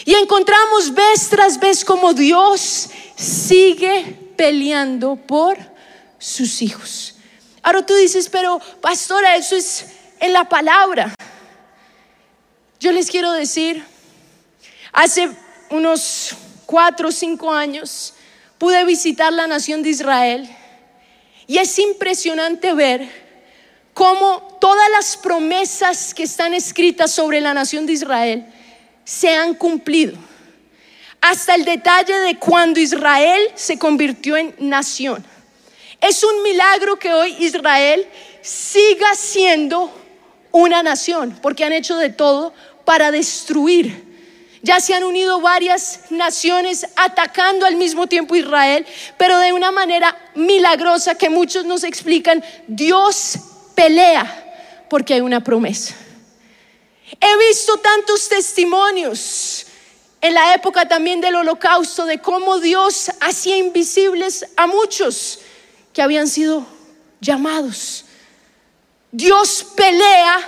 Y 0.04 0.14
encontramos 0.14 0.92
vez 0.92 1.28
tras 1.28 1.58
vez 1.58 1.84
como 1.84 2.12
Dios 2.12 2.88
sigue 3.16 4.18
peleando 4.36 5.16
por 5.16 5.56
sus 6.18 6.62
hijos. 6.62 7.14
Ahora 7.62 7.84
tú 7.86 7.94
dices, 7.94 8.28
pero 8.28 8.60
pastora, 8.80 9.36
eso 9.36 9.54
es 9.54 9.86
en 10.18 10.32
la 10.32 10.48
palabra. 10.48 11.14
Yo 12.80 12.90
les 12.90 13.08
quiero 13.08 13.30
decir, 13.32 13.84
hace 14.92 15.30
unos 15.70 16.34
cuatro 16.66 17.08
o 17.08 17.12
cinco 17.12 17.52
años 17.52 18.14
pude 18.58 18.84
visitar 18.84 19.32
la 19.32 19.46
nación 19.46 19.82
de 19.82 19.90
Israel 19.90 20.56
y 21.46 21.58
es 21.58 21.78
impresionante 21.78 22.74
ver 22.74 23.08
cómo 23.94 24.56
todas 24.60 24.90
las 24.90 25.16
promesas 25.16 26.14
que 26.14 26.24
están 26.24 26.54
escritas 26.54 27.12
sobre 27.12 27.40
la 27.40 27.54
nación 27.54 27.86
de 27.86 27.92
Israel 27.92 28.51
se 29.04 29.34
han 29.34 29.54
cumplido. 29.54 30.14
Hasta 31.20 31.54
el 31.54 31.64
detalle 31.64 32.14
de 32.14 32.38
cuando 32.38 32.80
Israel 32.80 33.40
se 33.54 33.78
convirtió 33.78 34.36
en 34.36 34.54
nación. 34.58 35.24
Es 36.00 36.24
un 36.24 36.42
milagro 36.42 36.98
que 36.98 37.12
hoy 37.12 37.36
Israel 37.38 38.06
siga 38.40 39.14
siendo 39.14 39.92
una 40.50 40.82
nación, 40.82 41.38
porque 41.40 41.64
han 41.64 41.72
hecho 41.72 41.96
de 41.96 42.10
todo 42.10 42.52
para 42.84 43.10
destruir. 43.10 44.12
Ya 44.62 44.80
se 44.80 44.94
han 44.94 45.04
unido 45.04 45.40
varias 45.40 46.00
naciones 46.10 46.86
atacando 46.94 47.66
al 47.66 47.76
mismo 47.76 48.06
tiempo 48.06 48.36
Israel, 48.36 48.86
pero 49.16 49.38
de 49.38 49.52
una 49.52 49.72
manera 49.72 50.16
milagrosa 50.34 51.16
que 51.16 51.28
muchos 51.28 51.64
nos 51.64 51.84
explican, 51.84 52.44
Dios 52.68 53.38
pelea 53.74 54.42
porque 54.88 55.14
hay 55.14 55.20
una 55.20 55.42
promesa. 55.42 55.94
He 57.20 57.48
visto 57.48 57.76
tantos 57.78 58.28
testimonios 58.28 59.66
en 60.20 60.34
la 60.34 60.54
época 60.54 60.86
también 60.86 61.20
del 61.20 61.34
holocausto 61.34 62.06
de 62.06 62.18
cómo 62.18 62.60
Dios 62.60 63.10
hacía 63.20 63.56
invisibles 63.56 64.46
a 64.56 64.66
muchos 64.66 65.40
que 65.92 66.02
habían 66.02 66.28
sido 66.28 66.66
llamados. 67.20 68.04
Dios 69.10 69.66
pelea 69.76 70.38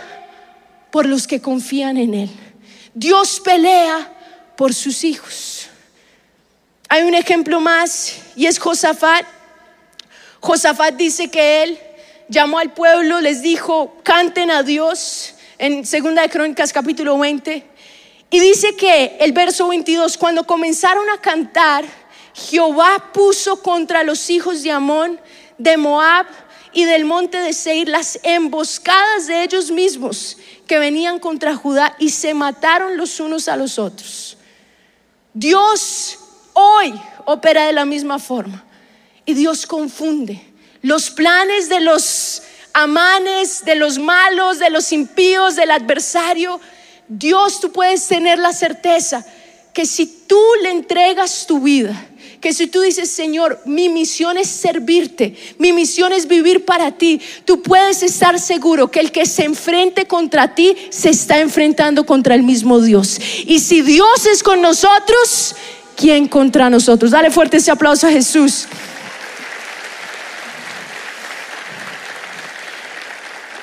por 0.91 1.07
los 1.07 1.27
que 1.27 1.43
confían 1.43 1.97
en 1.97 2.15
Él. 2.15 2.31
Dios 2.95 3.41
pelea 3.41 4.11
por 4.57 4.73
sus 4.73 5.05
hijos. 5.05 5.67
Hay 6.89 7.03
un 7.03 7.15
ejemplo 7.15 7.61
más 7.61 8.17
y 8.37 8.47
es 8.47 8.59
Josafat. 8.59 9.27
Josafat 10.41 10.95
dice 10.95 11.29
que 11.29 11.63
él 11.63 11.81
llamó 12.29 12.59
al 12.59 12.73
pueblo, 12.73 13.21
les 13.21 13.43
dijo, 13.43 13.97
canten 14.05 14.51
a 14.51 14.63
Dios 14.63 15.34
en 15.65 15.87
Segunda 15.87 16.21
de 16.21 16.29
Crónicas 16.29 16.75
capítulo 16.75 17.19
20. 17.19 17.67
Y 18.31 18.39
dice 18.39 18.77
que 18.77 19.17
el 19.19 19.33
verso 19.33 19.67
22, 19.69 20.19
cuando 20.19 20.45
comenzaron 20.45 21.09
a 21.09 21.23
cantar, 21.23 21.87
Jehová 22.35 23.13
puso 23.15 23.63
contra 23.63 24.03
los 24.03 24.29
hijos 24.29 24.63
de 24.63 24.73
Amón, 24.73 25.19
de 25.57 25.79
Moab 25.79 26.27
y 26.75 26.85
del 26.85 27.07
monte 27.07 27.39
de 27.39 27.55
Seir 27.55 27.89
las 27.89 28.21
emboscadas 28.25 29.27
de 29.27 29.43
ellos 29.43 29.71
mismos 29.71 30.37
que 30.67 30.79
venían 30.79 31.19
contra 31.19 31.57
Judá 31.57 31.97
y 31.99 32.11
se 32.11 32.35
mataron 32.35 32.99
los 32.99 33.19
unos 33.19 33.49
a 33.49 33.57
los 33.57 33.79
otros. 33.79 34.37
Dios 35.33 36.19
hoy 36.53 36.93
opera 37.25 37.67
de 37.67 37.73
la 37.73 37.87
misma 37.87 38.19
forma 38.19 38.65
y 39.25 39.33
Dios 39.33 39.65
confunde 39.65 40.43
los 40.83 41.09
planes 41.11 41.71
de 41.71 41.81
los 41.81 42.43
amanes, 42.75 43.65
de 43.65 43.77
los 43.77 43.99
malos, 43.99 44.59
de 44.59 44.69
los 44.69 44.93
impíos, 44.93 45.57
del 45.57 45.71
adversario. 45.71 46.61
Dios, 47.09 47.61
tú 47.61 47.73
puedes 47.73 48.07
tener 48.07 48.39
la 48.39 48.53
certeza 48.53 49.25
que 49.73 49.87
si 49.87 50.07
tú 50.07 50.41
le 50.63 50.71
entregas 50.71 51.47
tu 51.47 51.61
vida, 51.61 52.09
que 52.41 52.53
si 52.53 52.67
tú 52.67 52.81
dices, 52.83 53.11
Señor, 53.11 53.61
mi 53.65 53.89
misión 53.89 54.37
es 54.37 54.49
servirte, 54.49 55.35
mi 55.59 55.73
misión 55.73 56.13
es 56.13 56.29
vivir 56.29 56.65
para 56.65 56.93
ti, 56.93 57.21
tú 57.45 57.63
puedes 57.63 58.03
estar 58.03 58.39
seguro 58.39 58.91
que 58.91 59.01
el 59.01 59.11
que 59.13 59.25
se 59.25 59.45
enfrente 59.45 60.07
contra 60.07 60.55
ti 60.55 60.77
se 60.91 61.11
está 61.11 61.41
enfrentando 61.41 62.05
contra 62.05 62.35
el 62.35 62.43
mismo 62.43 62.81
Dios. 62.81 63.19
Y 63.47 63.61
si 63.61 63.83
Dios 63.83 64.27
es 64.27 64.43
con 64.43 64.61
nosotros, 64.61 65.57
¿quién 65.97 66.29
contra 66.29 66.69
nosotros? 66.71 67.13
Dale 67.13 67.31
fuerte 67.31 67.57
ese 67.57 67.71
aplauso 67.71 68.07
a 68.07 68.11
Jesús. 68.11 68.67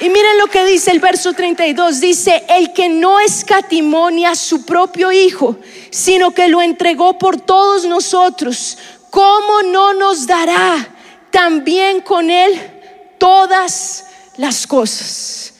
Y 0.02 0.10
miren 0.10 0.40
lo 0.40 0.48
que 0.48 0.66
dice 0.66 0.90
el 0.90 1.00
verso 1.00 1.32
32. 1.32 2.00
Dice, 2.00 2.44
el 2.50 2.74
que 2.74 2.90
no 2.90 3.20
escatimonia 3.20 4.32
a 4.32 4.36
su 4.36 4.66
propio 4.66 5.12
Hijo, 5.12 5.58
sino 5.92 6.32
que 6.32 6.48
lo 6.48 6.60
entregó 6.64 7.20
por 7.20 7.40
todos 7.40 7.86
nosotros, 7.86 8.80
¿cómo 9.12 9.62
no 9.62 9.94
nos 9.94 10.26
dará 10.26 10.90
también 11.30 12.02
con 12.02 12.32
Él 12.32 12.60
todas 13.20 14.06
las 14.38 14.66
cosas? 14.66 15.54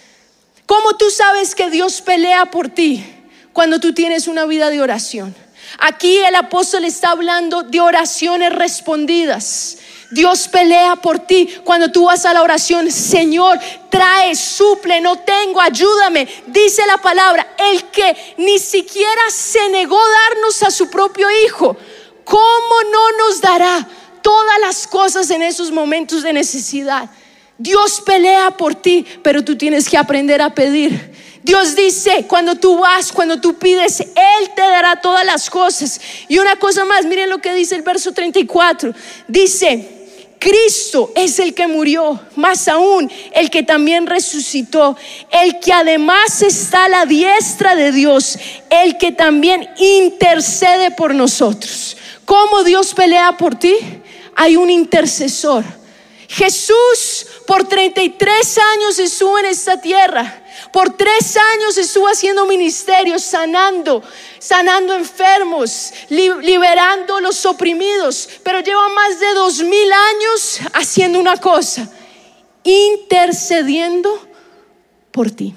¿Cómo 0.66 0.98
tú 0.98 1.12
sabes 1.12 1.54
que 1.54 1.70
Dios 1.70 2.02
pelea 2.02 2.46
por 2.48 2.68
ti 2.68 3.06
cuando 3.54 3.80
tú 3.80 3.94
tienes 3.94 4.28
una 4.28 4.46
vida 4.46 4.72
de 4.72 4.82
oración? 4.82 5.36
Aquí 5.78 6.18
el 6.18 6.36
apóstol 6.36 6.86
está 6.86 7.12
hablando 7.12 7.62
de 7.62 7.80
oraciones 7.80 8.52
respondidas. 8.52 9.78
Dios 10.12 10.50
pelea 10.50 10.98
por 10.98 11.20
ti 11.20 11.50
cuando 11.64 11.90
tú 11.90 12.06
vas 12.06 12.26
a 12.26 12.34
la 12.34 12.44
oración. 12.44 12.92
Señor, 12.92 13.58
trae, 13.90 14.36
suple, 14.36 15.00
no 15.00 15.18
tengo, 15.20 15.62
ayúdame. 15.62 16.28
Dice 16.48 16.86
la 16.86 16.98
palabra, 16.98 17.56
el 17.58 17.86
que 17.86 18.36
ni 18.38 18.60
siquiera 18.60 19.22
se 19.32 19.70
negó 19.70 19.98
darnos 19.98 20.62
a 20.64 20.72
su 20.72 20.90
propio 20.90 21.28
Hijo, 21.46 21.78
¿cómo 22.26 22.76
no 22.92 23.18
nos 23.26 23.42
dará 23.42 23.88
todas 24.22 24.60
las 24.60 24.86
cosas 24.86 25.30
en 25.32 25.42
esos 25.42 25.72
momentos 25.72 26.24
de 26.24 26.34
necesidad? 26.34 27.10
Dios 27.58 28.02
pelea 28.02 28.52
por 28.52 28.76
ti, 28.76 29.06
pero 29.24 29.46
tú 29.46 29.56
tienes 29.56 29.88
que 29.88 29.98
aprender 29.98 30.42
a 30.42 30.54
pedir. 30.54 31.12
Dios 31.44 31.76
dice, 31.76 32.26
cuando 32.28 32.56
tú 32.56 32.80
vas, 32.80 33.12
cuando 33.12 33.40
tú 33.40 33.58
pides, 33.58 34.02
Él 34.02 34.52
te 34.56 34.62
dará 34.62 35.00
todas 35.02 35.26
las 35.26 35.50
cosas. 35.50 36.00
Y 36.28 36.38
una 36.38 36.58
cosa 36.58 36.86
más, 36.86 37.06
miren 37.06 37.30
lo 37.30 37.40
que 37.40 37.54
dice 37.54 37.76
el 37.76 37.82
verso 37.82 38.12
34. 38.12 38.94
Dice, 39.28 40.01
Cristo 40.42 41.12
es 41.16 41.38
el 41.38 41.54
que 41.54 41.68
murió, 41.68 42.20
más 42.36 42.68
aún 42.68 43.12
el 43.32 43.52
que 43.52 43.62
también 43.62 44.08
resucitó, 44.08 44.98
el 45.30 45.60
que 45.60 45.72
además 45.72 46.42
está 46.42 46.86
a 46.86 46.90
la 46.90 47.06
diestra 47.06 47.76
de 47.76 47.92
Dios, 47.92 48.40
el 48.72 48.98
que 48.98 49.12
también 49.12 49.70
intercede 49.78 50.90
por 50.90 51.14
nosotros. 51.14 51.96
¿Cómo 52.26 52.64
Dios 52.64 52.96
pelea 52.96 53.38
por 53.38 53.54
ti? 53.54 53.76
Hay 54.36 54.56
un 54.56 54.72
intercesor. 54.72 55.64
Jesús 56.28 57.28
por 57.46 57.68
33 57.68 58.58
años 58.74 58.98
estuvo 58.98 59.38
en 59.38 59.46
esta 59.46 59.80
tierra 59.80 60.41
por 60.72 60.96
tres 60.98 61.38
años 61.38 61.78
estuvo 61.78 62.08
haciendo 62.08 62.46
ministerio, 62.46 63.20
sanando, 63.20 64.04
sanando 64.40 64.94
enfermos, 64.94 65.94
liberando 66.10 67.20
los 67.20 67.46
oprimidos, 67.46 68.30
pero 68.44 68.60
lleva 68.60 68.90
más 68.90 69.20
de 69.20 69.34
dos 69.34 69.62
mil 69.62 69.92
años 69.92 70.60
haciendo 70.74 71.20
una 71.20 71.38
cosa, 71.38 71.90
intercediendo 72.64 74.28
por 75.12 75.32
ti. 75.32 75.54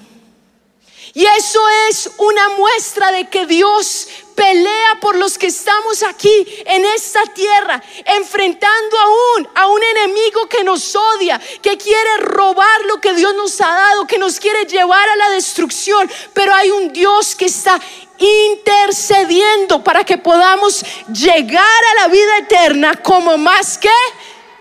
Y 1.15 1.25
eso 1.25 1.61
es 1.87 2.09
una 2.17 2.49
muestra 2.49 3.09
de 3.13 3.29
que 3.29 3.45
Dios 3.45 4.09
pelea 4.35 4.99
por 4.99 5.15
los 5.15 5.37
que 5.37 5.47
estamos 5.47 6.03
aquí 6.03 6.45
en 6.65 6.83
esta 6.83 7.23
tierra, 7.27 7.81
enfrentando 8.03 8.97
aún 8.99 9.47
a 9.55 9.67
un 9.67 9.81
enemigo 9.81 10.49
que 10.49 10.65
nos 10.65 10.93
odia, 10.93 11.39
que 11.61 11.77
quiere 11.77 12.17
robar 12.17 12.81
lo 12.87 12.99
que 12.99 13.13
Dios 13.13 13.33
nos 13.33 13.61
ha 13.61 13.73
dado, 13.73 14.05
que 14.05 14.17
nos 14.17 14.41
quiere 14.41 14.65
llevar 14.65 15.07
a 15.07 15.15
la 15.15 15.29
destrucción. 15.29 16.11
Pero 16.33 16.53
hay 16.53 16.69
un 16.71 16.91
Dios 16.91 17.33
que 17.33 17.45
está 17.45 17.79
intercediendo 18.17 19.81
para 19.81 20.03
que 20.03 20.17
podamos 20.17 20.83
llegar 21.13 21.83
a 21.91 22.01
la 22.01 22.07
vida 22.09 22.39
eterna 22.39 23.01
como 23.01 23.37
más 23.37 23.77
que 23.77 23.87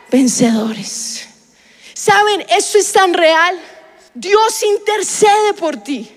vencedores. 0.08 1.26
¿Saben? 1.94 2.46
Eso 2.48 2.78
es 2.78 2.92
tan 2.92 3.12
real. 3.12 3.60
Dios 4.14 4.62
intercede 4.62 5.54
por 5.54 5.78
ti. 5.78 6.14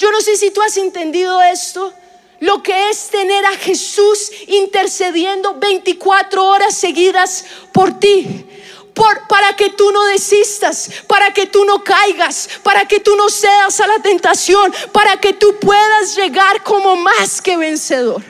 Yo 0.00 0.10
no 0.10 0.22
sé 0.22 0.34
si 0.34 0.50
tú 0.50 0.62
has 0.62 0.78
entendido 0.78 1.42
esto, 1.42 1.92
lo 2.38 2.62
que 2.62 2.88
es 2.88 3.08
tener 3.10 3.44
a 3.44 3.52
Jesús 3.58 4.32
intercediendo 4.46 5.56
24 5.56 6.42
horas 6.42 6.74
seguidas 6.74 7.44
por 7.70 8.00
ti. 8.00 8.46
Por, 8.94 9.28
para 9.28 9.54
que 9.56 9.68
tú 9.68 9.92
no 9.92 10.02
desistas, 10.06 10.90
para 11.06 11.34
que 11.34 11.44
tú 11.44 11.66
no 11.66 11.84
caigas, 11.84 12.48
para 12.62 12.88
que 12.88 13.00
tú 13.00 13.14
no 13.14 13.28
cedas 13.28 13.78
a 13.80 13.86
la 13.86 13.98
tentación, 14.00 14.72
para 14.90 15.20
que 15.20 15.34
tú 15.34 15.58
puedas 15.60 16.16
llegar 16.16 16.62
como 16.62 16.96
más 16.96 17.42
que 17.42 17.58
vencedor. 17.58 18.22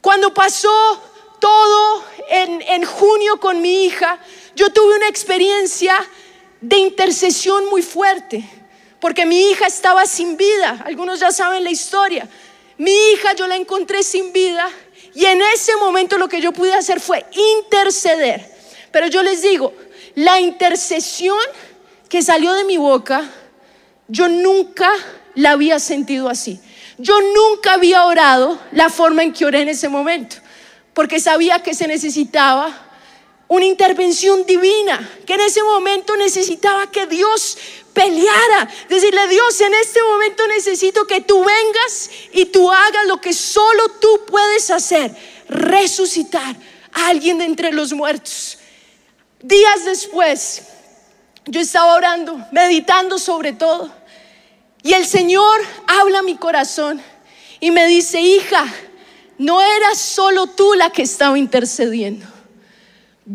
Cuando 0.00 0.32
pasó 0.32 1.02
todo 1.38 2.02
en, 2.30 2.62
en 2.62 2.86
junio 2.86 3.38
con 3.38 3.60
mi 3.60 3.84
hija, 3.84 4.18
yo 4.56 4.70
tuve 4.72 4.96
una 4.96 5.08
experiencia 5.08 5.94
de 6.62 6.78
intercesión 6.78 7.68
muy 7.68 7.82
fuerte 7.82 8.57
porque 9.00 9.26
mi 9.26 9.50
hija 9.50 9.66
estaba 9.66 10.06
sin 10.06 10.36
vida. 10.36 10.82
Algunos 10.84 11.20
ya 11.20 11.30
saben 11.30 11.64
la 11.64 11.70
historia. 11.70 12.28
Mi 12.76 12.92
hija 13.12 13.34
yo 13.34 13.46
la 13.46 13.56
encontré 13.56 14.02
sin 14.02 14.32
vida 14.32 14.68
y 15.14 15.24
en 15.24 15.40
ese 15.54 15.76
momento 15.76 16.18
lo 16.18 16.28
que 16.28 16.40
yo 16.40 16.52
pude 16.52 16.74
hacer 16.74 17.00
fue 17.00 17.24
interceder. 17.60 18.54
Pero 18.90 19.06
yo 19.08 19.22
les 19.22 19.42
digo, 19.42 19.72
la 20.14 20.40
intercesión 20.40 21.38
que 22.08 22.22
salió 22.22 22.54
de 22.54 22.64
mi 22.64 22.76
boca, 22.76 23.28
yo 24.08 24.28
nunca 24.28 24.90
la 25.34 25.52
había 25.52 25.78
sentido 25.78 26.28
así. 26.28 26.60
Yo 26.98 27.20
nunca 27.20 27.74
había 27.74 28.04
orado 28.04 28.58
la 28.72 28.90
forma 28.90 29.22
en 29.22 29.32
que 29.32 29.44
oré 29.44 29.62
en 29.62 29.68
ese 29.68 29.88
momento, 29.88 30.36
porque 30.94 31.20
sabía 31.20 31.62
que 31.62 31.74
se 31.74 31.86
necesitaba 31.86 32.87
una 33.48 33.64
intervención 33.64 34.44
divina, 34.46 35.08
que 35.26 35.34
en 35.34 35.40
ese 35.40 35.62
momento 35.62 36.16
necesitaba 36.16 36.90
que 36.90 37.06
Dios 37.06 37.56
peleara, 37.94 38.68
decirle 38.88 39.26
Dios, 39.28 39.60
en 39.60 39.74
este 39.74 40.00
momento 40.02 40.46
necesito 40.46 41.06
que 41.06 41.20
tú 41.22 41.42
vengas 41.42 42.10
y 42.32 42.44
tú 42.46 42.70
hagas 42.70 43.06
lo 43.06 43.20
que 43.20 43.32
solo 43.32 43.88
tú 44.00 44.20
puedes 44.26 44.70
hacer, 44.70 45.10
resucitar 45.48 46.54
a 46.92 47.08
alguien 47.08 47.38
de 47.38 47.46
entre 47.46 47.72
los 47.72 47.92
muertos. 47.92 48.58
Días 49.40 49.84
después, 49.84 50.62
yo 51.46 51.60
estaba 51.60 51.94
orando, 51.94 52.38
meditando 52.52 53.18
sobre 53.18 53.52
todo, 53.52 53.90
y 54.82 54.92
el 54.92 55.06
Señor 55.06 55.60
habla 55.86 56.20
a 56.20 56.22
mi 56.22 56.36
corazón 56.36 57.02
y 57.60 57.70
me 57.70 57.86
dice, 57.86 58.20
hija, 58.20 58.64
no 59.38 59.60
eras 59.60 59.98
solo 59.98 60.46
tú 60.46 60.74
la 60.74 60.90
que 60.90 61.02
estaba 61.02 61.38
intercediendo, 61.38 62.26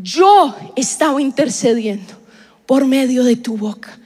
yo 0.02 0.56
estaba 0.76 1.22
intercediendo 1.22 2.14
por 2.66 2.86
medio 2.86 3.24
de 3.24 3.36
tu 3.36 3.58
boca. 3.58 4.00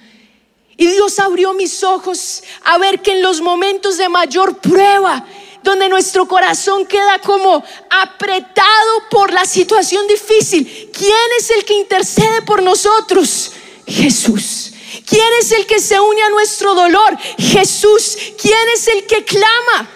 Y 0.76 0.88
Dios 0.88 1.17
abrió 1.19 1.54
mis 1.54 1.84
ojos 1.84 2.43
a 2.63 2.78
ver 2.78 3.02
que 3.02 3.13
en 3.13 3.21
los 3.21 3.41
momentos 3.41 3.97
de 3.97 4.10
mayor 4.10 4.60
prueba, 4.60 5.26
donde 5.63 5.89
nuestro 5.89 6.28
corazón 6.28 6.86
queda 6.86 7.19
como 7.19 7.63
apretado 7.89 9.10
por 9.10 9.34
la 9.34 9.45
situación 9.45 10.08
difícil, 10.08 10.91
¿quién 10.93 11.28
es 11.39 11.50
el 11.52 11.65
que 11.65 11.80
intercede 11.80 12.41
por 12.43 12.62
nosotros? 12.62 13.52
Jesús. 13.88 14.73
¿Quién 15.06 15.28
es 15.39 15.52
el 15.52 15.65
que 15.65 15.80
se 15.80 16.00
une 16.00 16.21
a 16.21 16.30
nuestro 16.30 16.76
dolor? 16.76 17.17
Jesús. 17.38 18.17
¿Quién 18.39 18.69
es 18.73 18.88
el 18.88 19.06
que 19.06 19.23
clama 19.23 19.89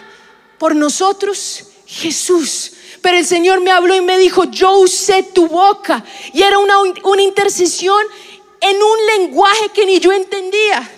por 0.58 0.76
nosotros? 0.76 1.66
Jesús. 1.86 2.71
Pero 3.02 3.18
el 3.18 3.26
Señor 3.26 3.62
me 3.62 3.72
habló 3.72 3.96
y 3.96 4.02
me 4.02 4.18
dijo, 4.18 4.46
yo 4.46 4.78
usé 4.78 5.24
tu 5.24 5.48
boca. 5.48 6.04
Y 6.34 6.44
era 6.44 6.60
una, 6.60 6.78
una 7.04 7.22
intercesión 7.22 8.02
en 8.60 8.76
un 8.76 9.06
lenguaje 9.18 9.70
que 9.74 9.86
ni 9.86 10.00
yo 10.00 10.12
entendía, 10.12 10.90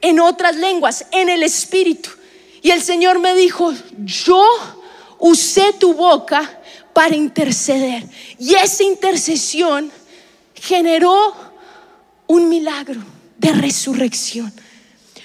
en 0.00 0.20
otras 0.20 0.56
lenguas, 0.56 1.06
en 1.12 1.28
el 1.28 1.42
Espíritu. 1.42 2.10
Y 2.62 2.70
el 2.70 2.82
Señor 2.82 3.20
me 3.20 3.34
dijo, 3.34 3.72
yo 3.98 4.44
usé 5.18 5.72
tu 5.74 5.94
boca 5.94 6.60
para 6.92 7.14
interceder. 7.14 8.04
Y 8.38 8.54
esa 8.54 8.82
intercesión 8.82 9.92
generó 10.54 11.34
un 12.26 12.48
milagro 12.48 13.00
de 13.38 13.52
resurrección. 13.52 14.52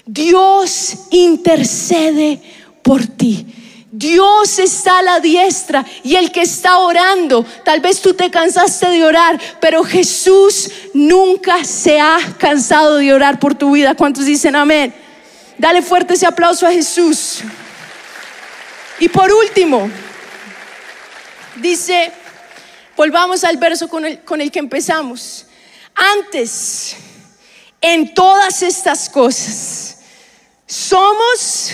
Dios 0.05 0.97
intercede 1.09 2.41
por 2.83 3.07
ti. 3.07 3.45
Dios 3.93 4.57
está 4.57 4.99
a 4.99 5.03
la 5.03 5.19
diestra 5.19 5.85
y 6.01 6.15
el 6.15 6.31
que 6.31 6.43
está 6.43 6.79
orando, 6.79 7.45
tal 7.65 7.81
vez 7.81 8.01
tú 8.01 8.13
te 8.13 8.31
cansaste 8.31 8.87
de 8.87 9.03
orar, 9.03 9.37
pero 9.59 9.83
Jesús 9.83 10.71
nunca 10.93 11.65
se 11.65 11.99
ha 11.99 12.17
cansado 12.37 12.97
de 12.97 13.13
orar 13.13 13.37
por 13.37 13.53
tu 13.53 13.71
vida. 13.71 13.93
¿Cuántos 13.93 14.25
dicen 14.25 14.55
amén? 14.55 14.93
Dale 15.57 15.81
fuerte 15.81 16.13
ese 16.13 16.25
aplauso 16.25 16.65
a 16.65 16.71
Jesús. 16.71 17.39
Y 18.97 19.09
por 19.09 19.29
último, 19.29 19.89
dice, 21.57 22.13
volvamos 22.95 23.43
al 23.43 23.57
verso 23.57 23.89
con 23.89 24.05
el, 24.05 24.21
con 24.21 24.39
el 24.39 24.51
que 24.51 24.59
empezamos. 24.59 25.47
Antes, 25.93 26.95
en 27.81 28.13
todas 28.13 28.61
estas 28.61 29.09
cosas, 29.09 29.97
somos 30.65 31.73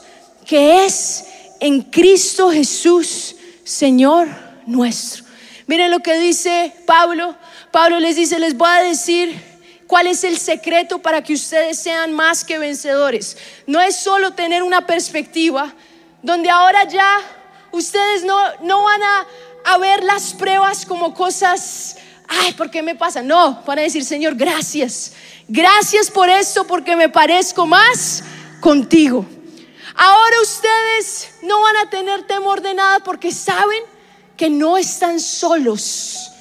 que 0.51 0.83
es 0.83 1.23
en 1.61 1.81
Cristo 1.81 2.51
Jesús, 2.51 3.37
Señor 3.63 4.27
nuestro. 4.65 5.23
Miren 5.65 5.89
lo 5.89 6.01
que 6.01 6.19
dice 6.19 6.73
Pablo. 6.85 7.37
Pablo 7.71 8.01
les 8.01 8.17
dice, 8.17 8.37
les 8.37 8.57
voy 8.57 8.67
a 8.67 8.83
decir 8.83 9.41
cuál 9.87 10.07
es 10.07 10.25
el 10.25 10.37
secreto 10.37 10.99
para 10.99 11.23
que 11.23 11.35
ustedes 11.35 11.79
sean 11.79 12.11
más 12.11 12.43
que 12.43 12.59
vencedores. 12.59 13.37
No 13.65 13.79
es 13.79 13.95
solo 13.95 14.31
tener 14.31 14.61
una 14.61 14.85
perspectiva 14.85 15.73
donde 16.21 16.49
ahora 16.49 16.85
ya 16.85 17.21
ustedes 17.71 18.25
no, 18.25 18.37
no 18.61 18.83
van 18.83 19.01
a, 19.01 19.27
a 19.63 19.77
ver 19.77 20.03
las 20.03 20.33
pruebas 20.33 20.85
como 20.85 21.13
cosas, 21.13 21.95
ay, 22.27 22.51
¿por 22.55 22.69
qué 22.69 22.83
me 22.83 22.95
pasa? 22.95 23.21
No, 23.21 23.63
van 23.65 23.79
a 23.79 23.83
decir, 23.83 24.03
Señor, 24.03 24.35
gracias. 24.35 25.13
Gracias 25.47 26.11
por 26.11 26.27
esto 26.27 26.67
porque 26.67 26.97
me 26.97 27.07
parezco 27.07 27.65
más 27.65 28.21
contigo. 28.59 29.25
Ahora 29.95 30.41
ustedes 30.41 31.29
no 31.43 31.61
van 31.61 31.77
a 31.77 31.89
tener 31.89 32.23
temor 32.23 32.61
de 32.61 32.73
nada 32.73 32.99
porque 32.99 33.31
saben 33.31 33.83
que 34.37 34.49
no 34.49 34.77
están 34.77 35.19
solos. 35.19 36.31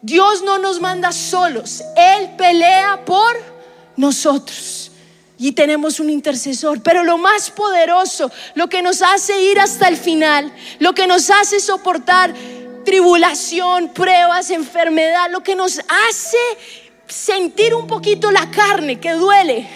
Dios 0.00 0.42
no 0.42 0.58
nos 0.58 0.80
manda 0.80 1.12
solos. 1.12 1.82
Él 1.96 2.30
pelea 2.36 3.04
por 3.04 3.36
nosotros. 3.96 4.90
Y 5.38 5.52
tenemos 5.52 5.98
un 6.00 6.10
intercesor. 6.10 6.82
Pero 6.82 7.02
lo 7.02 7.18
más 7.18 7.50
poderoso, 7.50 8.30
lo 8.54 8.68
que 8.68 8.82
nos 8.82 9.02
hace 9.02 9.42
ir 9.42 9.58
hasta 9.58 9.88
el 9.88 9.96
final, 9.96 10.52
lo 10.78 10.94
que 10.94 11.06
nos 11.06 11.30
hace 11.30 11.60
soportar 11.60 12.34
tribulación, 12.84 13.88
pruebas, 13.88 14.50
enfermedad, 14.50 15.30
lo 15.30 15.42
que 15.42 15.54
nos 15.54 15.78
hace 15.78 16.36
sentir 17.06 17.74
un 17.74 17.86
poquito 17.86 18.30
la 18.30 18.50
carne 18.50 18.98
que 19.00 19.12
duele, 19.12 19.68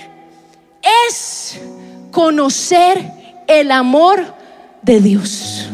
es 1.09 1.59
conocer 2.17 3.13
el 3.47 3.71
amor 3.71 4.25
de 4.81 5.01
Dios. 5.01 5.67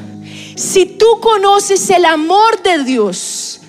Si 0.56 0.86
tú 0.86 1.20
conoces 1.20 1.88
el 1.90 2.04
amor 2.04 2.60
de 2.64 2.82
Dios, 2.82 3.60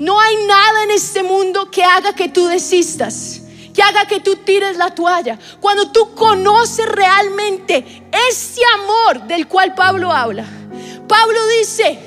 no 0.00 0.20
hay 0.20 0.34
nada 0.48 0.82
en 0.82 0.90
este 0.90 1.22
mundo 1.22 1.70
que 1.70 1.84
haga 1.84 2.12
que 2.12 2.28
tú 2.28 2.48
desistas, 2.48 3.42
que 3.72 3.84
haga 3.84 4.06
que 4.06 4.18
tú 4.18 4.34
tires 4.34 4.76
la 4.78 4.92
toalla. 4.92 5.38
Cuando 5.60 5.92
tú 5.92 6.12
conoces 6.16 6.86
realmente 6.86 8.02
este 8.28 8.62
amor 8.80 9.28
del 9.28 9.46
cual 9.46 9.72
Pablo 9.76 10.10
habla, 10.10 10.44
Pablo 11.06 11.38
dice, 11.60 12.00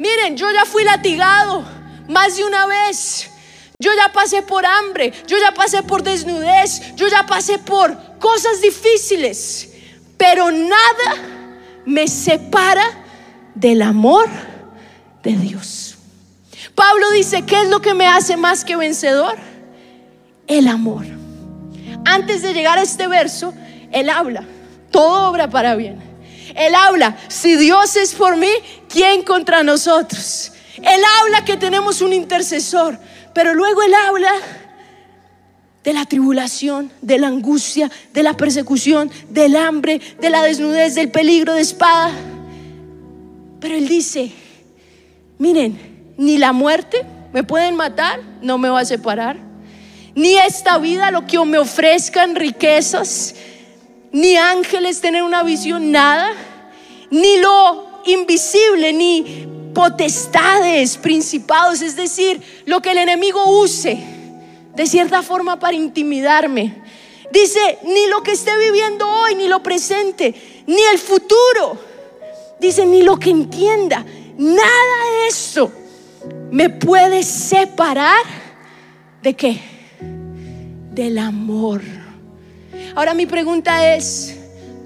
miren, 0.00 0.36
yo 0.36 0.50
ya 0.50 0.64
fui 0.64 0.82
latigado 0.82 1.64
más 2.08 2.36
de 2.36 2.44
una 2.44 2.66
vez. 2.66 3.30
Yo 3.78 3.92
ya 3.94 4.10
pasé 4.12 4.42
por 4.42 4.66
hambre, 4.66 5.12
yo 5.28 5.38
ya 5.38 5.54
pasé 5.54 5.84
por 5.84 6.02
desnudez, 6.02 6.96
yo 6.96 7.06
ya 7.06 7.24
pasé 7.24 7.60
por 7.60 8.07
cosas 8.18 8.60
difíciles, 8.60 9.70
pero 10.16 10.50
nada 10.50 11.14
me 11.84 12.06
separa 12.08 12.84
del 13.54 13.82
amor 13.82 14.28
de 15.22 15.32
Dios. 15.32 15.96
Pablo 16.74 17.10
dice, 17.10 17.42
¿qué 17.42 17.62
es 17.62 17.68
lo 17.68 17.80
que 17.80 17.94
me 17.94 18.06
hace 18.06 18.36
más 18.36 18.64
que 18.64 18.76
vencedor? 18.76 19.36
El 20.46 20.68
amor. 20.68 21.04
Antes 22.04 22.42
de 22.42 22.54
llegar 22.54 22.78
a 22.78 22.82
este 22.82 23.08
verso, 23.08 23.54
él 23.90 24.08
habla, 24.10 24.44
todo 24.90 25.30
obra 25.30 25.50
para 25.50 25.74
bien. 25.74 26.00
Él 26.54 26.74
habla, 26.74 27.16
si 27.28 27.56
Dios 27.56 27.96
es 27.96 28.14
por 28.14 28.36
mí, 28.36 28.50
¿quién 28.88 29.22
contra 29.22 29.62
nosotros? 29.62 30.52
Él 30.76 31.02
habla 31.20 31.44
que 31.44 31.56
tenemos 31.56 32.00
un 32.00 32.12
intercesor. 32.12 32.98
Pero 33.34 33.54
luego 33.54 33.82
él 33.82 33.94
habla 33.94 34.32
de 35.84 35.92
la 35.92 36.04
tribulación, 36.04 36.90
de 37.02 37.18
la 37.18 37.28
angustia, 37.28 37.90
de 38.12 38.22
la 38.22 38.36
persecución, 38.36 39.10
del 39.30 39.56
hambre, 39.56 40.00
de 40.20 40.30
la 40.30 40.42
desnudez, 40.42 40.94
del 40.94 41.10
peligro 41.10 41.54
de 41.54 41.60
espada. 41.60 42.12
Pero 43.60 43.74
él 43.74 43.88
dice, 43.88 44.32
miren, 45.38 45.78
ni 46.16 46.36
la 46.36 46.52
muerte 46.52 47.04
me 47.32 47.44
pueden 47.44 47.76
matar, 47.76 48.20
no 48.42 48.58
me 48.58 48.68
va 48.68 48.80
a 48.80 48.84
separar. 48.84 49.38
Ni 50.14 50.36
esta 50.36 50.78
vida, 50.78 51.10
lo 51.10 51.26
que 51.26 51.38
me 51.44 51.58
ofrezcan 51.58 52.34
riquezas, 52.34 53.34
ni 54.10 54.36
ángeles 54.36 55.00
tener 55.00 55.22
una 55.22 55.42
visión, 55.42 55.92
nada. 55.92 56.32
Ni 57.10 57.38
lo 57.38 58.02
invisible, 58.06 58.92
ni 58.92 59.46
potestades, 59.74 60.96
principados, 60.96 61.82
es 61.82 61.94
decir, 61.94 62.42
lo 62.66 62.82
que 62.82 62.90
el 62.90 62.98
enemigo 62.98 63.60
use 63.60 64.17
de 64.78 64.86
cierta 64.86 65.24
forma 65.24 65.58
para 65.58 65.76
intimidarme. 65.76 66.72
Dice, 67.32 67.78
ni 67.82 68.06
lo 68.06 68.22
que 68.22 68.30
esté 68.30 68.56
viviendo 68.56 69.08
hoy, 69.08 69.34
ni 69.34 69.48
lo 69.48 69.60
presente, 69.60 70.32
ni 70.68 70.80
el 70.92 71.00
futuro. 71.00 71.76
Dice, 72.60 72.86
ni 72.86 73.02
lo 73.02 73.18
que 73.18 73.30
entienda. 73.30 74.06
Nada 74.36 75.10
de 75.10 75.26
eso 75.26 75.72
me 76.52 76.70
puede 76.70 77.24
separar 77.24 78.22
de 79.20 79.34
qué? 79.34 79.60
Del 80.92 81.18
amor. 81.18 81.82
Ahora 82.94 83.14
mi 83.14 83.26
pregunta 83.26 83.96
es, 83.96 84.36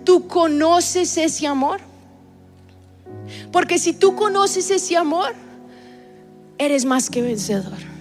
¿tú 0.04 0.26
conoces 0.26 1.18
ese 1.18 1.46
amor? 1.46 1.80
Porque 3.52 3.78
si 3.78 3.92
tú 3.92 4.16
conoces 4.16 4.70
ese 4.70 4.96
amor, 4.96 5.34
eres 6.56 6.86
más 6.86 7.10
que 7.10 7.20
vencedor. 7.20 7.91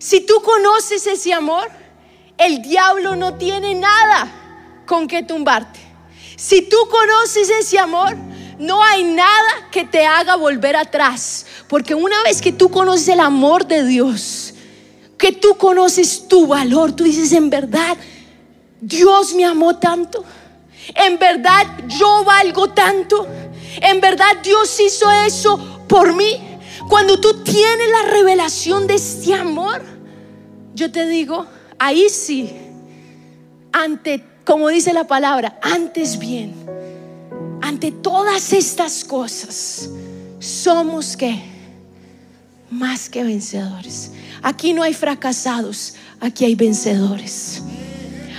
Si 0.00 0.22
tú 0.22 0.40
conoces 0.40 1.06
ese 1.06 1.34
amor, 1.34 1.68
el 2.38 2.62
diablo 2.62 3.16
no 3.16 3.34
tiene 3.34 3.74
nada 3.74 4.82
con 4.86 5.06
que 5.06 5.22
tumbarte. 5.22 5.78
Si 6.36 6.62
tú 6.62 6.78
conoces 6.90 7.50
ese 7.50 7.78
amor, 7.78 8.16
no 8.58 8.82
hay 8.82 9.04
nada 9.04 9.68
que 9.70 9.84
te 9.84 10.06
haga 10.06 10.36
volver 10.36 10.74
atrás. 10.74 11.44
Porque 11.68 11.94
una 11.94 12.22
vez 12.22 12.40
que 12.40 12.50
tú 12.50 12.70
conoces 12.70 13.08
el 13.08 13.20
amor 13.20 13.66
de 13.66 13.84
Dios, 13.84 14.54
que 15.18 15.32
tú 15.32 15.58
conoces 15.58 16.26
tu 16.26 16.46
valor, 16.46 16.92
tú 16.92 17.04
dices, 17.04 17.32
en 17.32 17.50
verdad, 17.50 17.98
Dios 18.80 19.34
me 19.34 19.44
amó 19.44 19.76
tanto. 19.76 20.24
En 20.94 21.18
verdad, 21.18 21.66
yo 21.88 22.24
valgo 22.24 22.70
tanto. 22.70 23.28
En 23.82 24.00
verdad 24.00 24.38
Dios 24.42 24.80
hizo 24.80 25.12
eso 25.12 25.84
por 25.86 26.14
mí. 26.14 26.49
Cuando 26.90 27.20
tú 27.20 27.44
tienes 27.44 27.88
la 27.88 28.10
revelación 28.10 28.88
de 28.88 28.96
este 28.96 29.32
amor, 29.32 29.80
yo 30.74 30.90
te 30.90 31.06
digo, 31.06 31.46
ahí 31.78 32.08
sí, 32.10 32.50
ante, 33.72 34.24
como 34.44 34.66
dice 34.66 34.92
la 34.92 35.06
palabra, 35.06 35.56
antes 35.62 36.18
bien, 36.18 36.52
ante 37.62 37.92
todas 37.92 38.52
estas 38.52 39.04
cosas, 39.04 39.88
somos 40.40 41.16
que 41.16 41.40
más 42.72 43.08
que 43.08 43.22
vencedores. 43.22 44.10
Aquí 44.42 44.72
no 44.72 44.82
hay 44.82 44.92
fracasados, 44.92 45.94
aquí 46.18 46.44
hay 46.44 46.56
vencedores. 46.56 47.62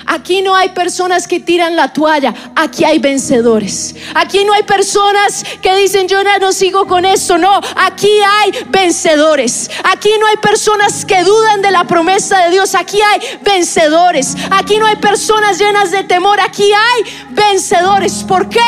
Aquí 0.05 0.41
no 0.41 0.55
hay 0.55 0.69
personas 0.69 1.27
que 1.27 1.39
tiran 1.39 1.75
la 1.75 1.93
toalla, 1.93 2.33
aquí 2.55 2.83
hay 2.83 2.99
vencedores. 2.99 3.95
Aquí 4.15 4.43
no 4.43 4.53
hay 4.53 4.63
personas 4.63 5.43
que 5.61 5.75
dicen 5.75 6.07
yo 6.07 6.21
no 6.39 6.51
sigo 6.51 6.87
con 6.87 7.05
esto, 7.05 7.37
no, 7.37 7.59
aquí 7.75 8.09
hay 8.41 8.51
vencedores. 8.69 9.69
Aquí 9.83 10.09
no 10.19 10.27
hay 10.27 10.37
personas 10.37 11.05
que 11.05 11.23
dudan 11.23 11.61
de 11.61 11.71
la 11.71 11.85
promesa 11.85 12.45
de 12.45 12.51
Dios, 12.51 12.75
aquí 12.75 12.99
hay 13.01 13.39
vencedores. 13.43 14.35
Aquí 14.51 14.77
no 14.77 14.85
hay 14.85 14.95
personas 14.97 15.59
llenas 15.59 15.91
de 15.91 16.03
temor, 16.03 16.39
aquí 16.39 16.63
hay 16.63 17.03
vencedores. 17.31 18.23
¿Por 18.23 18.49
qué? 18.49 18.59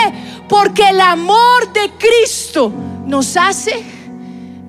Porque 0.48 0.90
el 0.90 1.02
amor 1.02 1.72
de 1.74 1.92
Cristo 1.92 2.72
nos 3.06 3.38
hace 3.38 3.84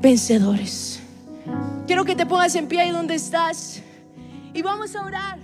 vencedores. 0.00 1.00
Quiero 1.86 2.04
que 2.04 2.14
te 2.14 2.24
pongas 2.24 2.54
en 2.54 2.66
pie 2.66 2.80
ahí 2.80 2.90
donde 2.90 3.14
estás 3.14 3.82
y 4.52 4.62
vamos 4.62 4.94
a 4.96 5.04
orar. 5.04 5.43